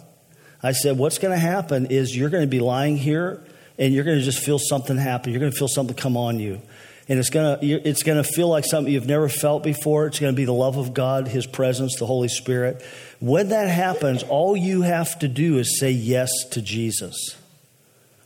[0.64, 3.44] I said, What's going to happen is you're going to be lying here
[3.78, 5.32] and you're going to just feel something happen.
[5.32, 6.62] You're going to feel something come on you.
[7.10, 10.06] And it's going to, it's going to feel like something you've never felt before.
[10.06, 12.84] It's going to be the love of God, His presence, the Holy Spirit.
[13.20, 17.36] When that happens, all you have to do is say yes to Jesus.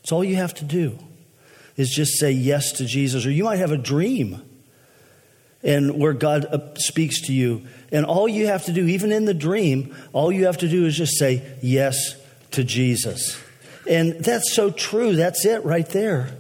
[0.02, 1.00] It's all you have to do
[1.78, 3.26] is just say yes to Jesus.
[3.26, 4.42] Or you might have a dream
[5.64, 7.66] and where God uh, speaks to you.
[7.92, 10.86] And all you have to do, even in the dream, all you have to do
[10.86, 12.16] is just say yes
[12.56, 13.42] to Jesus.
[13.90, 15.16] And that's so true.
[15.16, 16.36] That's it right there.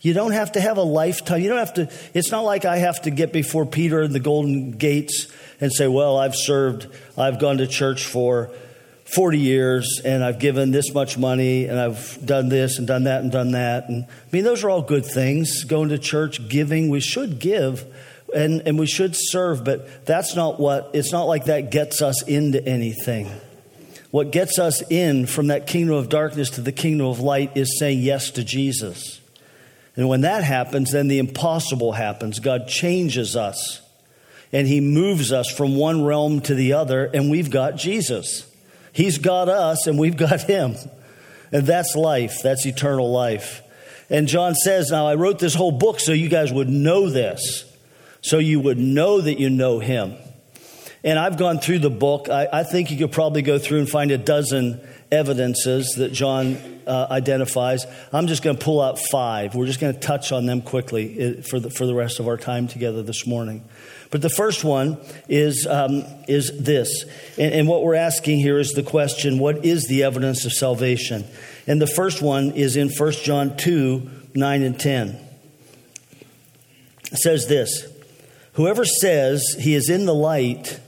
[0.00, 1.40] You don't have to have a lifetime.
[1.40, 4.20] You don't have to, it's not like I have to get before Peter in the
[4.20, 5.28] golden gates
[5.60, 8.50] and say, well, I've served, I've gone to church for
[9.06, 13.22] 40 years and I've given this much money and I've done this and done that
[13.22, 13.88] and done that.
[13.88, 15.64] And I mean, those are all good things.
[15.64, 17.86] Going to church, giving, we should give
[18.34, 22.22] and, and we should serve, but that's not what, it's not like that gets us
[22.24, 23.30] into anything.
[24.14, 27.80] What gets us in from that kingdom of darkness to the kingdom of light is
[27.80, 29.20] saying yes to Jesus.
[29.96, 32.38] And when that happens, then the impossible happens.
[32.38, 33.82] God changes us
[34.52, 38.48] and He moves us from one realm to the other, and we've got Jesus.
[38.92, 40.76] He's got us, and we've got Him.
[41.50, 43.62] And that's life, that's eternal life.
[44.10, 47.64] And John says, Now I wrote this whole book so you guys would know this,
[48.20, 50.14] so you would know that you know Him.
[51.04, 52.30] And I've gone through the book.
[52.30, 54.80] I, I think you could probably go through and find a dozen
[55.12, 57.86] evidences that John uh, identifies.
[58.10, 59.54] I'm just going to pull out five.
[59.54, 62.26] We're just going to touch on them quickly uh, for the, for the rest of
[62.26, 63.68] our time together this morning.
[64.10, 67.04] But the first one is, um, is this.
[67.36, 71.26] And, and what we're asking here is the question what is the evidence of salvation?
[71.66, 75.20] And the first one is in 1 John 2 9 and 10.
[77.12, 77.86] It says this
[78.54, 80.80] Whoever says he is in the light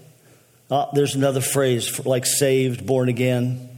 [0.68, 3.68] Oh, there's another phrase like saved, born again,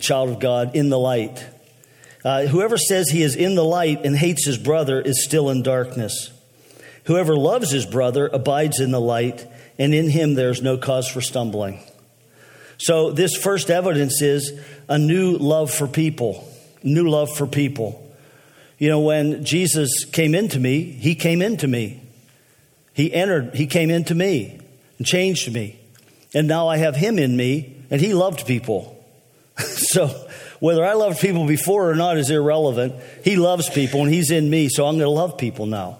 [0.00, 1.46] child of God, in the light.
[2.24, 5.62] Uh, whoever says he is in the light and hates his brother is still in
[5.62, 6.32] darkness.
[7.04, 9.46] Whoever loves his brother abides in the light,
[9.78, 11.80] and in him there's no cause for stumbling.
[12.78, 16.48] So, this first evidence is a new love for people.
[16.82, 18.00] New love for people.
[18.78, 22.02] You know, when Jesus came into me, he came into me.
[22.94, 24.61] He entered, he came into me
[25.02, 25.80] and changed me.
[26.32, 29.04] And now I have him in me, and he loved people.
[29.58, 30.06] so
[30.60, 32.94] whether I loved people before or not is irrelevant.
[33.24, 35.98] He loves people, and he's in me, so I'm going to love people now.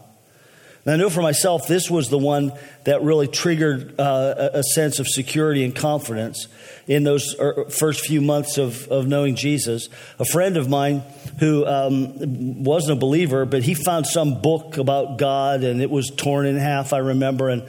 [0.84, 2.52] And I know for myself, this was the one
[2.84, 6.46] that really triggered uh, a sense of security and confidence
[6.86, 9.88] in those er, first few months of, of knowing Jesus.
[10.20, 11.02] A friend of mine
[11.40, 16.10] who um, wasn't a believer, but he found some book about God and it was
[16.10, 17.68] torn in half, I remember, and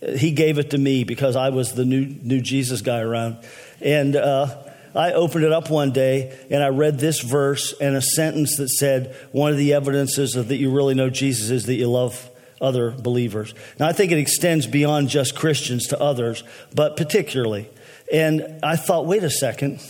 [0.00, 3.38] he gave it to me because I was the new, new Jesus guy around.
[3.80, 4.56] And uh,
[4.94, 8.68] I opened it up one day and I read this verse and a sentence that
[8.68, 12.30] said, One of the evidences of that you really know Jesus is that you love
[12.60, 13.54] other believers.
[13.78, 16.42] Now, I think it extends beyond just Christians to others,
[16.74, 17.68] but particularly.
[18.12, 19.80] And I thought, wait a second.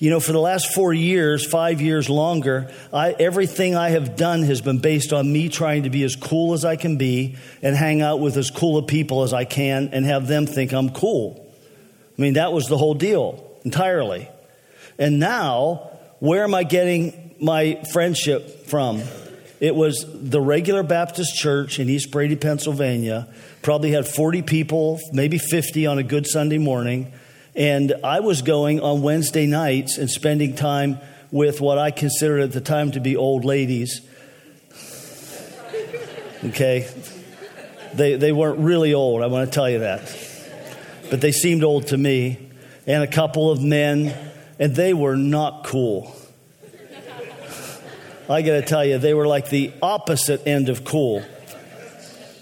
[0.00, 4.42] You know, for the last four years, five years longer, I, everything I have done
[4.44, 7.76] has been based on me trying to be as cool as I can be and
[7.76, 10.88] hang out with as cool of people as I can and have them think I'm
[10.88, 11.46] cool.
[12.18, 14.26] I mean, that was the whole deal entirely.
[14.98, 19.02] And now, where am I getting my friendship from?
[19.60, 23.28] It was the regular Baptist church in East Brady, Pennsylvania.
[23.60, 27.12] Probably had 40 people, maybe 50 on a good Sunday morning.
[27.60, 30.98] And I was going on Wednesday nights and spending time
[31.30, 34.00] with what I considered at the time to be old ladies.
[36.42, 36.88] Okay?
[37.92, 40.00] They, they weren't really old, I want to tell you that.
[41.10, 42.50] But they seemed old to me.
[42.86, 44.16] And a couple of men,
[44.58, 46.16] and they were not cool.
[48.26, 51.22] I got to tell you, they were like the opposite end of cool.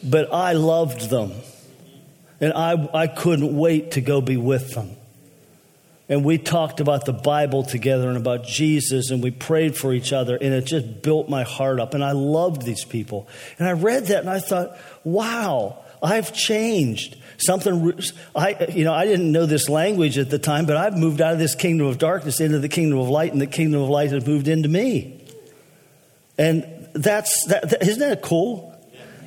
[0.04, 1.32] But I loved them.
[2.40, 4.94] And I, I couldn't wait to go be with them.
[6.08, 10.12] And we talked about the Bible together and about Jesus, and we prayed for each
[10.12, 11.92] other, and it just built my heart up.
[11.92, 13.28] And I loved these people.
[13.58, 17.16] And I read that and I thought, wow, I've changed.
[17.36, 17.92] Something,
[18.34, 21.34] I, you know, I didn't know this language at the time, but I've moved out
[21.34, 24.10] of this kingdom of darkness into the kingdom of light, and the kingdom of light
[24.10, 25.22] has moved into me.
[26.38, 28.74] And that's, that, that isn't that cool?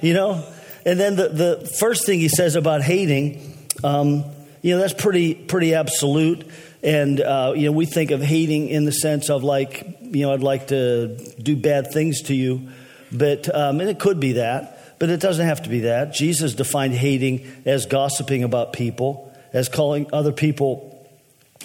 [0.01, 0.43] You know?
[0.85, 4.25] and then the, the first thing he says about hating, um,
[4.61, 6.47] you know, that's pretty pretty absolute.
[6.83, 10.33] And uh, you know, we think of hating in the sense of like, you know,
[10.33, 12.69] I'd like to do bad things to you,
[13.11, 16.13] but um, and it could be that, but it doesn't have to be that.
[16.13, 21.07] Jesus defined hating as gossiping about people, as calling other people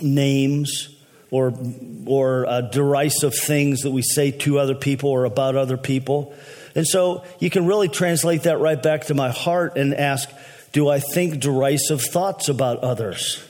[0.02, 0.94] names
[1.30, 1.54] or
[2.04, 6.34] or uh, derisive things that we say to other people or about other people.
[6.74, 10.28] And so you can really translate that right back to my heart and ask,
[10.72, 13.42] do I think derisive thoughts about others?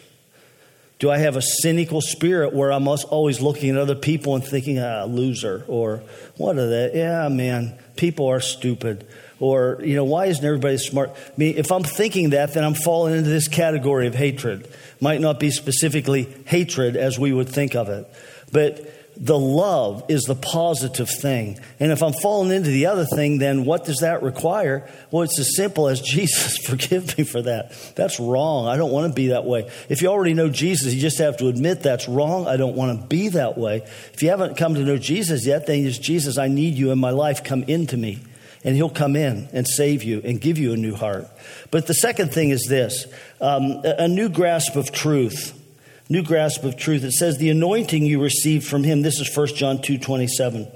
[0.98, 4.78] Do I have a cynical spirit where I'm always looking at other people and thinking,
[4.78, 6.02] ah, loser, or
[6.38, 6.92] what are they?
[6.94, 9.06] Yeah, man, people are stupid.
[9.38, 11.10] Or, you know, why isn't everybody smart?
[11.10, 14.72] I mean, if I'm thinking that, then I'm falling into this category of hatred.
[14.98, 18.10] Might not be specifically hatred as we would think of it,
[18.50, 21.58] but the love is the positive thing.
[21.80, 24.88] And if I'm falling into the other thing, then what does that require?
[25.10, 27.72] Well, it's as simple as Jesus, forgive me for that.
[27.96, 28.66] That's wrong.
[28.66, 29.70] I don't want to be that way.
[29.88, 32.46] If you already know Jesus, you just have to admit that's wrong.
[32.46, 33.86] I don't want to be that way.
[34.12, 36.98] If you haven't come to know Jesus yet, then it's Jesus, I need you in
[36.98, 37.42] my life.
[37.42, 38.20] Come into me.
[38.64, 41.28] And he'll come in and save you and give you a new heart.
[41.70, 43.06] But the second thing is this
[43.40, 45.52] um, a new grasp of truth
[46.08, 47.04] new grasp of truth.
[47.04, 50.68] It says the anointing you received from him, this is 1 John 2 27,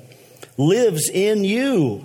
[0.56, 2.04] lives in you.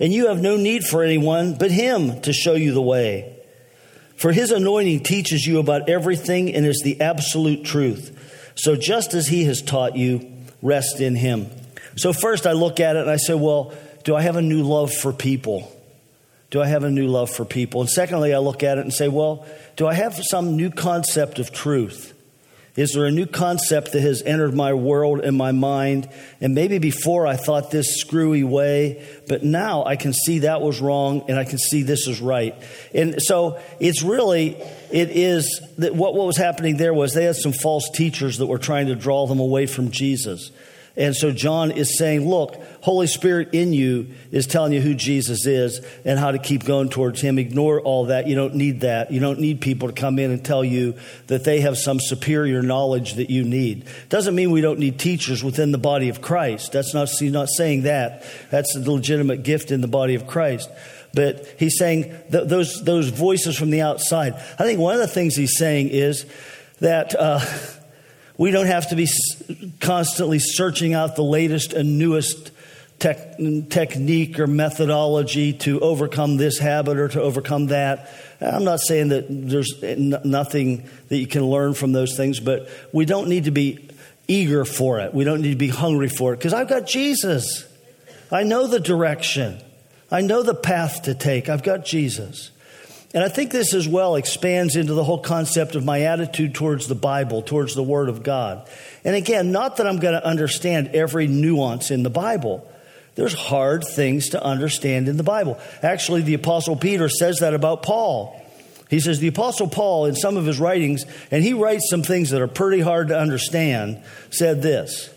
[0.00, 3.34] And you have no need for anyone but him to show you the way.
[4.16, 8.52] For his anointing teaches you about everything and is the absolute truth.
[8.54, 10.32] So just as he has taught you,
[10.62, 11.48] rest in him.
[11.96, 13.72] So first I look at it and I say, well,
[14.04, 15.72] do I have a new love for people?
[16.50, 17.80] Do I have a new love for people?
[17.80, 19.46] And secondly, I look at it and say, well,
[19.76, 22.14] do I have some new concept of truth?
[22.78, 26.08] Is there a new concept that has entered my world and my mind?
[26.40, 30.80] And maybe before I thought this screwy way, but now I can see that was
[30.80, 32.54] wrong and I can see this is right.
[32.94, 34.50] And so it's really,
[34.92, 38.46] it is that what, what was happening there was they had some false teachers that
[38.46, 40.52] were trying to draw them away from Jesus.
[40.98, 45.46] And so John is saying, look, Holy Spirit in you is telling you who Jesus
[45.46, 47.38] is and how to keep going towards him.
[47.38, 48.26] Ignore all that.
[48.26, 49.12] You don't need that.
[49.12, 50.96] You don't need people to come in and tell you
[51.28, 53.86] that they have some superior knowledge that you need.
[54.08, 56.72] Doesn't mean we don't need teachers within the body of Christ.
[56.72, 58.24] That's not, he's not saying that.
[58.50, 60.68] That's a legitimate gift in the body of Christ
[61.14, 64.34] but he's saying those, those voices from the outside.
[64.34, 66.26] I think one of the things he's saying is
[66.80, 67.40] that uh,
[68.38, 69.08] we don't have to be
[69.80, 72.52] constantly searching out the latest and newest
[72.98, 73.36] tech,
[73.68, 78.10] technique or methodology to overcome this habit or to overcome that.
[78.40, 79.82] I'm not saying that there's
[80.24, 83.88] nothing that you can learn from those things, but we don't need to be
[84.28, 85.12] eager for it.
[85.12, 87.66] We don't need to be hungry for it because I've got Jesus.
[88.30, 89.60] I know the direction,
[90.10, 91.48] I know the path to take.
[91.48, 92.50] I've got Jesus.
[93.14, 96.88] And I think this as well expands into the whole concept of my attitude towards
[96.88, 98.68] the Bible, towards the Word of God.
[99.02, 102.70] And again, not that I'm going to understand every nuance in the Bible.
[103.14, 105.58] There's hard things to understand in the Bible.
[105.82, 108.44] Actually, the Apostle Peter says that about Paul.
[108.90, 112.30] He says the Apostle Paul, in some of his writings, and he writes some things
[112.30, 115.10] that are pretty hard to understand, said this.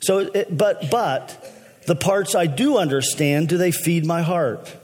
[0.00, 1.52] So, but, but,
[1.86, 4.74] the parts I do understand, do they feed my heart?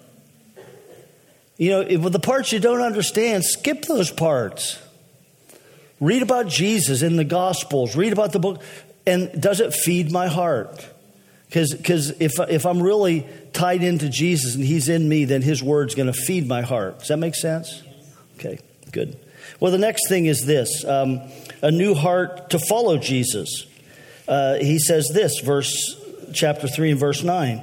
[1.57, 4.79] You know, if, the parts you don't understand, skip those parts.
[6.01, 7.95] Read about Jesus in the Gospels.
[7.95, 8.63] Read about the book.
[9.07, 10.87] And does it feed my heart?
[11.49, 15.95] Because if, if I'm really tied into Jesus and He's in me, then His Word's
[15.95, 17.01] going to feed my heart.
[17.01, 17.83] Does that make sense?
[18.39, 18.59] Okay,
[18.91, 19.19] good.
[19.61, 21.21] Well, the next thing is this um,
[21.63, 23.67] a new heart to follow Jesus.
[24.27, 25.97] Uh, he says this, verse
[26.33, 27.63] chapter 3 and verse 9.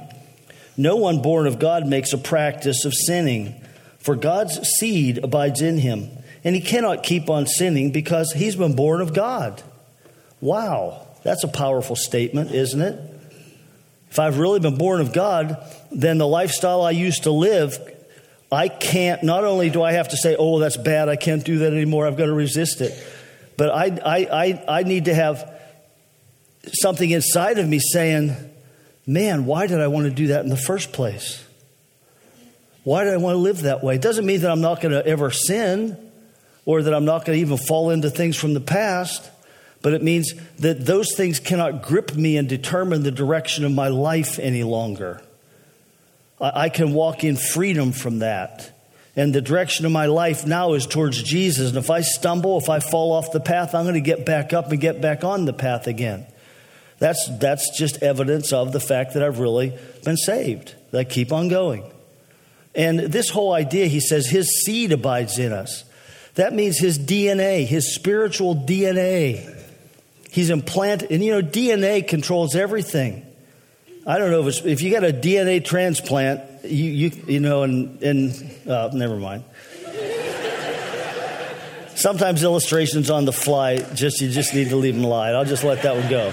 [0.76, 3.59] No one born of God makes a practice of sinning
[4.00, 6.10] for God's seed abides in him,
[6.42, 9.62] and he cannot keep on sinning because he's been born of God.
[10.40, 12.98] Wow, that's a powerful statement, isn't it?
[14.10, 17.78] If I've really been born of God, then the lifestyle I used to live,
[18.50, 21.58] I can't, not only do I have to say, oh, that's bad, I can't do
[21.58, 22.92] that anymore, I've got to resist it,
[23.56, 25.60] but I, I, I, I need to have
[26.72, 28.34] something inside of me saying,
[29.06, 31.44] man, why did I want to do that in the first place?
[32.90, 33.94] Why do I want to live that way?
[33.94, 35.96] It doesn't mean that I'm not going to ever sin
[36.64, 39.30] or that I'm not going to even fall into things from the past,
[39.80, 43.86] but it means that those things cannot grip me and determine the direction of my
[43.86, 45.22] life any longer.
[46.40, 48.76] I, I can walk in freedom from that.
[49.14, 51.68] And the direction of my life now is towards Jesus.
[51.68, 54.52] And if I stumble, if I fall off the path, I'm going to get back
[54.52, 56.26] up and get back on the path again.
[56.98, 61.30] That's, that's just evidence of the fact that I've really been saved, that I keep
[61.30, 61.88] on going.
[62.74, 65.84] And this whole idea, he says, his seed abides in us.
[66.34, 69.56] That means his DNA, his spiritual DNA.
[70.30, 73.26] He's implanted, and you know, DNA controls everything.
[74.06, 78.02] I don't know if, if you got a DNA transplant, you, you, you know, and,
[78.02, 79.44] and uh, never mind.
[81.96, 85.30] Sometimes illustrations on the fly, just you just need to leave them lie.
[85.32, 86.32] I'll just let that one go.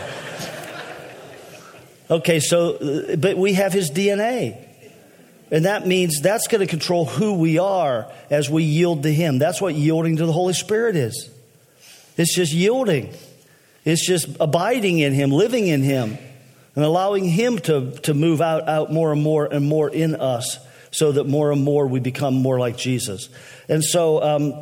[2.09, 4.66] Okay, so, uh, but we have his DNA.
[5.49, 9.39] And that means that's going to control who we are as we yield to him.
[9.39, 11.29] That's what yielding to the Holy Spirit is.
[12.17, 13.13] It's just yielding.
[13.85, 16.17] It's just abiding in him, living in him,
[16.75, 20.59] and allowing him to, to move out, out more and more and more in us
[20.91, 23.29] so that more and more we become more like Jesus.
[23.69, 24.53] And so um,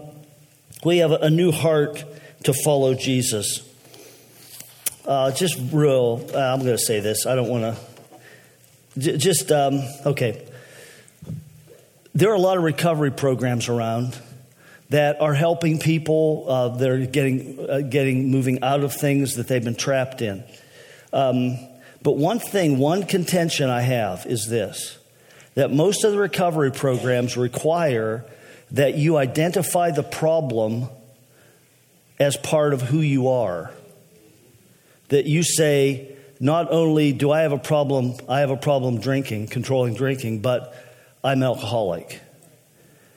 [0.83, 2.03] we have a new heart
[2.43, 3.67] to follow Jesus.
[5.05, 7.25] Uh, just real, uh, I'm going to say this.
[7.25, 7.81] I don't want to.
[8.99, 10.47] J- just, um, okay.
[12.15, 14.17] There are a lot of recovery programs around
[14.89, 19.49] that are helping people uh, that are getting, uh, getting, moving out of things that
[19.49, 20.41] they've been trapped in.
[21.11, 21.57] Um,
[22.01, 24.97] but one thing, one contention I have is this
[25.55, 28.25] that most of the recovery programs require
[28.71, 30.87] that you identify the problem
[32.17, 33.71] as part of who you are
[35.09, 39.47] that you say, not only do I have a problem, I have a problem drinking,
[39.47, 40.73] controlling drinking, but
[41.25, 42.21] I'm alcoholic,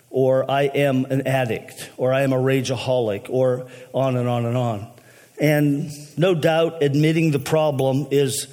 [0.08, 4.56] or I am an addict, or I am a rageaholic, or on and on and
[4.56, 4.90] on.
[5.38, 8.48] And no doubt, admitting the problem is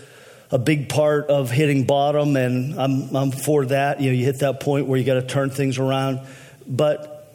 [0.52, 4.02] a big part of hitting bottom, and I'm, I'm for that.
[4.02, 6.20] You know, you hit that point where you got to turn things around.
[6.68, 7.34] But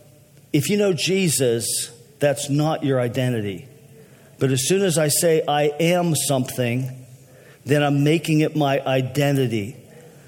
[0.52, 3.66] if you know Jesus, that's not your identity.
[4.38, 7.06] But as soon as I say I am something,
[7.64, 9.80] then I'm making it my identity.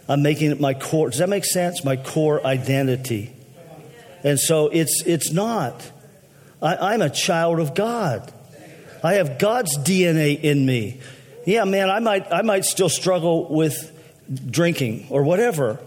[0.09, 1.11] I'm making it my core.
[1.11, 1.85] Does that make sense?
[1.85, 3.35] My core identity.
[4.25, 5.91] And so it's, it's not.
[6.61, 8.33] I, I'm a child of God.
[9.03, 11.01] I have God's DNA in me.
[11.45, 13.91] Yeah, man, I might, I might still struggle with
[14.51, 15.81] drinking or whatever,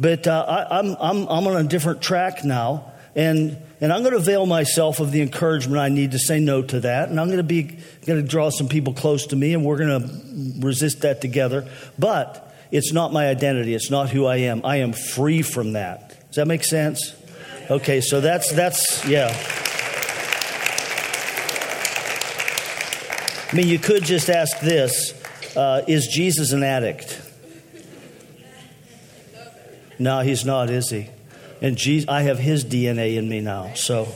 [0.00, 2.92] but uh, I, I'm, I'm, I'm on a different track now.
[3.14, 6.60] And and I'm going to avail myself of the encouragement I need to say no
[6.62, 7.08] to that.
[7.08, 7.62] And I'm going to be
[8.04, 11.66] going to draw some people close to me, and we're going to resist that together.
[11.98, 13.74] But it's not my identity.
[13.74, 14.62] It's not who I am.
[14.64, 16.10] I am free from that.
[16.28, 17.14] Does that make sense?
[17.70, 19.28] Okay, so that's that's yeah.
[23.52, 25.14] I mean, you could just ask this:
[25.56, 27.20] uh, Is Jesus an addict?
[30.00, 31.08] No, he's not, is he?
[31.60, 33.74] And Jesus, I have his DNA in me now.
[33.74, 34.08] So,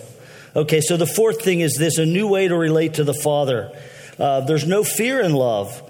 [0.56, 3.70] okay, so the fourth thing is this a new way to relate to the Father.
[4.18, 5.82] Uh, there's no fear in love.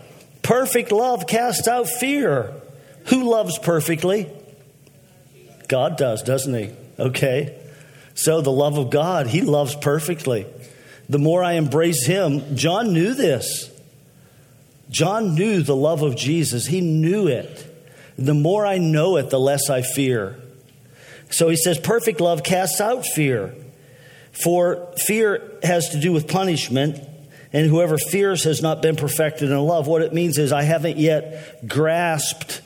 [0.45, 2.53] Perfect love casts out fear.
[3.07, 4.31] Who loves perfectly?
[5.69, 6.71] God does, doesn't he?
[6.99, 7.59] Okay.
[8.15, 10.47] So the love of God, he loves perfectly.
[11.09, 13.71] The more I embrace him, John knew this.
[14.91, 16.67] John knew the love of Jesus.
[16.67, 17.71] He knew it.
[18.17, 20.39] The more I know it, the less I fear.
[21.31, 23.55] So he says, perfect love casts out fear.
[24.33, 27.03] For fear has to do with punishment,
[27.55, 29.87] and whoever fears has not been perfected in love.
[29.87, 32.61] What it means is, I haven't yet grasped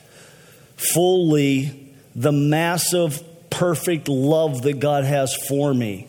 [0.75, 6.07] fully the massive, perfect love that God has for me.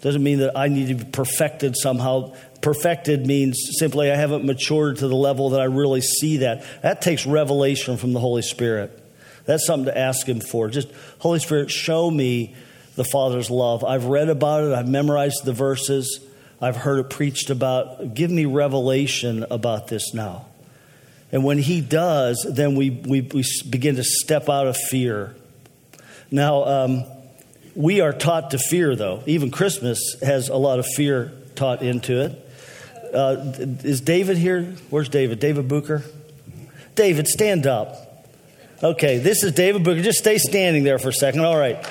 [0.00, 2.34] Doesn't mean that I need to be perfected somehow.
[2.62, 6.64] Perfected means simply I haven't matured to the level that I really see that.
[6.82, 8.96] That takes revelation from the Holy Spirit.
[9.44, 10.68] That's something to ask Him for.
[10.70, 10.88] Just,
[11.18, 12.54] Holy Spirit, show me
[12.96, 13.84] the Father's love.
[13.84, 16.18] I've read about it, I've memorized the verses,
[16.60, 18.14] I've heard it preached about.
[18.14, 20.46] Give me revelation about this now.
[21.32, 25.34] And when He does, then we, we, we begin to step out of fear.
[26.30, 27.04] Now, um,
[27.74, 29.22] we are taught to fear, though.
[29.26, 32.46] Even Christmas has a lot of fear taught into it.
[33.14, 33.52] Uh,
[33.84, 34.62] is David here?
[34.90, 35.40] Where's David?
[35.40, 36.04] David Booker?
[36.94, 38.26] David, stand up.
[38.82, 40.02] Okay, this is David Booker.
[40.02, 41.44] Just stay standing there for a second.
[41.44, 41.84] All right.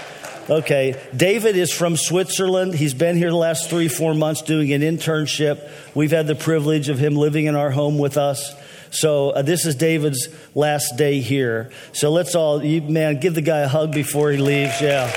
[0.49, 2.73] Okay, David is from Switzerland.
[2.73, 5.69] He's been here the last three, four months doing an internship.
[5.93, 8.55] We've had the privilege of him living in our home with us.
[8.89, 11.69] So uh, this is David's last day here.
[11.93, 14.81] So let's all, you, man, give the guy a hug before he leaves.
[14.81, 15.13] Yeah.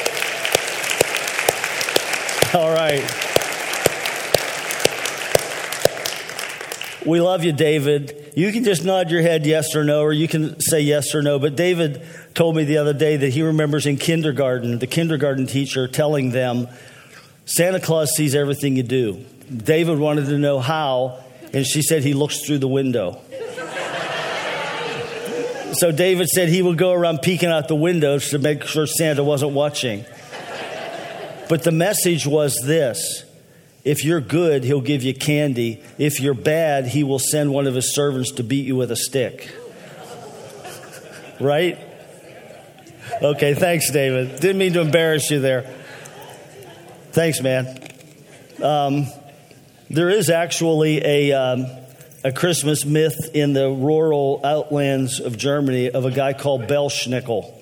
[2.52, 3.31] All right.
[7.04, 8.32] We love you, David.
[8.36, 11.22] You can just nod your head yes or no, or you can say yes or
[11.22, 11.40] no.
[11.40, 12.02] But David
[12.34, 16.68] told me the other day that he remembers in kindergarten, the kindergarten teacher telling them,
[17.44, 19.24] Santa Claus sees everything you do.
[19.54, 21.18] David wanted to know how,
[21.52, 23.20] and she said he looks through the window.
[25.72, 29.24] so David said he would go around peeking out the windows to make sure Santa
[29.24, 30.04] wasn't watching.
[31.48, 33.24] But the message was this
[33.84, 35.82] if you're good, he'll give you candy.
[35.98, 38.96] If you're bad, he will send one of his servants to beat you with a
[38.96, 39.50] stick.
[41.40, 41.78] Right?
[43.20, 44.40] Okay, thanks, David.
[44.40, 45.62] Didn't mean to embarrass you there.
[47.10, 47.88] Thanks, man.
[48.62, 49.06] Um,
[49.90, 51.66] there is actually a, um,
[52.22, 57.61] a Christmas myth in the rural outlands of Germany of a guy called Belsnickel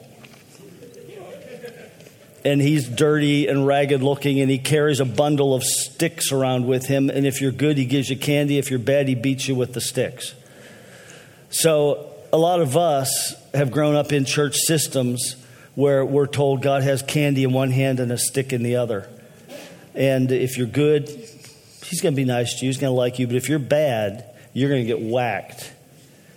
[2.44, 6.86] and he's dirty and ragged looking, and he carries a bundle of sticks around with
[6.86, 7.10] him.
[7.10, 8.58] And if you're good, he gives you candy.
[8.58, 10.34] If you're bad, he beats you with the sticks.
[11.50, 15.34] So, a lot of us have grown up in church systems
[15.74, 19.08] where we're told God has candy in one hand and a stick in the other.
[19.94, 23.18] And if you're good, he's going to be nice to you, he's going to like
[23.18, 23.26] you.
[23.26, 25.72] But if you're bad, you're going to get whacked.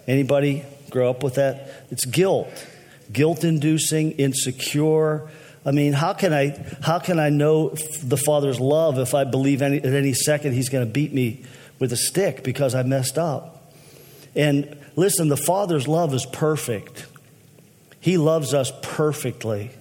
[0.08, 1.86] Anybody grow up with that?
[1.92, 2.68] It's guilt.
[3.12, 5.30] Guilt inducing, insecure,
[5.66, 7.70] I mean, how can I, how can I know
[8.04, 11.44] the Father's love if I believe any, at any second He's going to beat me
[11.80, 13.72] with a stick because I messed up?
[14.36, 17.06] And listen, the Father's love is perfect.
[18.02, 19.72] He loves us perfectly.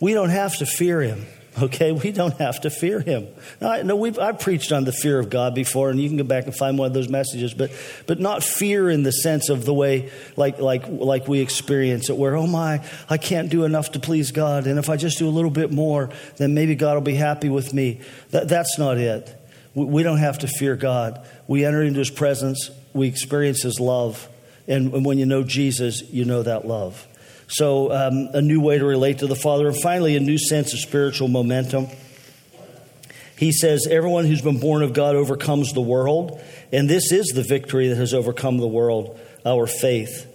[0.00, 1.26] We don't have to fear Him.
[1.60, 3.26] Okay, we don't have to fear him.
[3.62, 6.18] Now, I know we've, I've preached on the fear of God before, and you can
[6.18, 7.70] go back and find one of those messages, but,
[8.06, 12.16] but not fear in the sense of the way like, like, like we experience it,
[12.18, 15.26] where, oh my, I can't do enough to please God, and if I just do
[15.26, 18.00] a little bit more, then maybe God will be happy with me.
[18.32, 19.34] That, that's not it.
[19.74, 21.26] We, we don't have to fear God.
[21.46, 24.28] We enter into his presence, we experience his love,
[24.68, 27.06] and, and when you know Jesus, you know that love.
[27.48, 29.68] So, um, a new way to relate to the Father.
[29.68, 31.88] And finally, a new sense of spiritual momentum.
[33.38, 36.40] He says, Everyone who's been born of God overcomes the world.
[36.72, 40.26] And this is the victory that has overcome the world, our faith.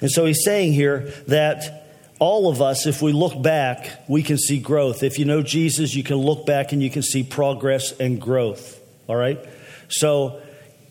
[0.00, 1.80] And so he's saying here that
[2.18, 5.02] all of us, if we look back, we can see growth.
[5.02, 8.78] If you know Jesus, you can look back and you can see progress and growth.
[9.08, 9.38] All right?
[9.88, 10.40] So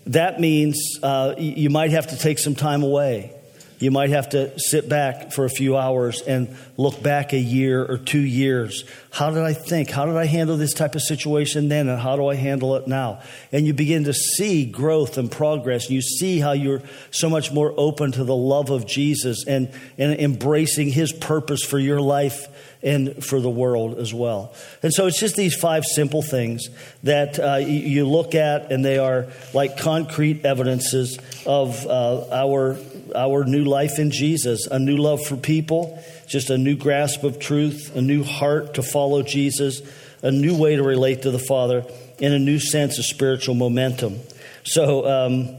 [0.08, 3.39] that means uh, you might have to take some time away.
[3.80, 7.84] You might have to sit back for a few hours and look back a year
[7.84, 8.84] or two years.
[9.12, 9.90] How did I think?
[9.90, 11.88] How did I handle this type of situation then?
[11.88, 13.22] And how do I handle it now?
[13.52, 15.90] And you begin to see growth and progress.
[15.90, 20.20] You see how you're so much more open to the love of Jesus and, and
[20.20, 22.48] embracing his purpose for your life
[22.82, 24.54] and for the world as well.
[24.84, 26.70] And so it's just these five simple things
[27.04, 32.78] that uh, you look at, and they are like concrete evidences of uh, our
[33.16, 37.40] our new life in Jesus, a new love for people, just a new grasp of
[37.40, 39.82] truth, a new heart to follow Jesus,
[40.22, 41.86] a new way to relate to the Father,
[42.22, 44.20] and a new sense of spiritual momentum.
[44.64, 45.56] So, um,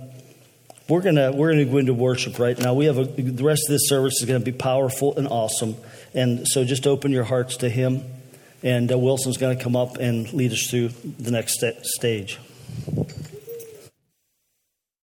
[0.89, 2.75] we're gonna we're gonna go into worship right now.
[2.75, 5.77] We have a, the rest of this service is going to be powerful and awesome,
[6.15, 8.03] and so just open your hearts to Him.
[8.63, 12.39] And uh, Wilson's to come up and lead us through the next st- stage.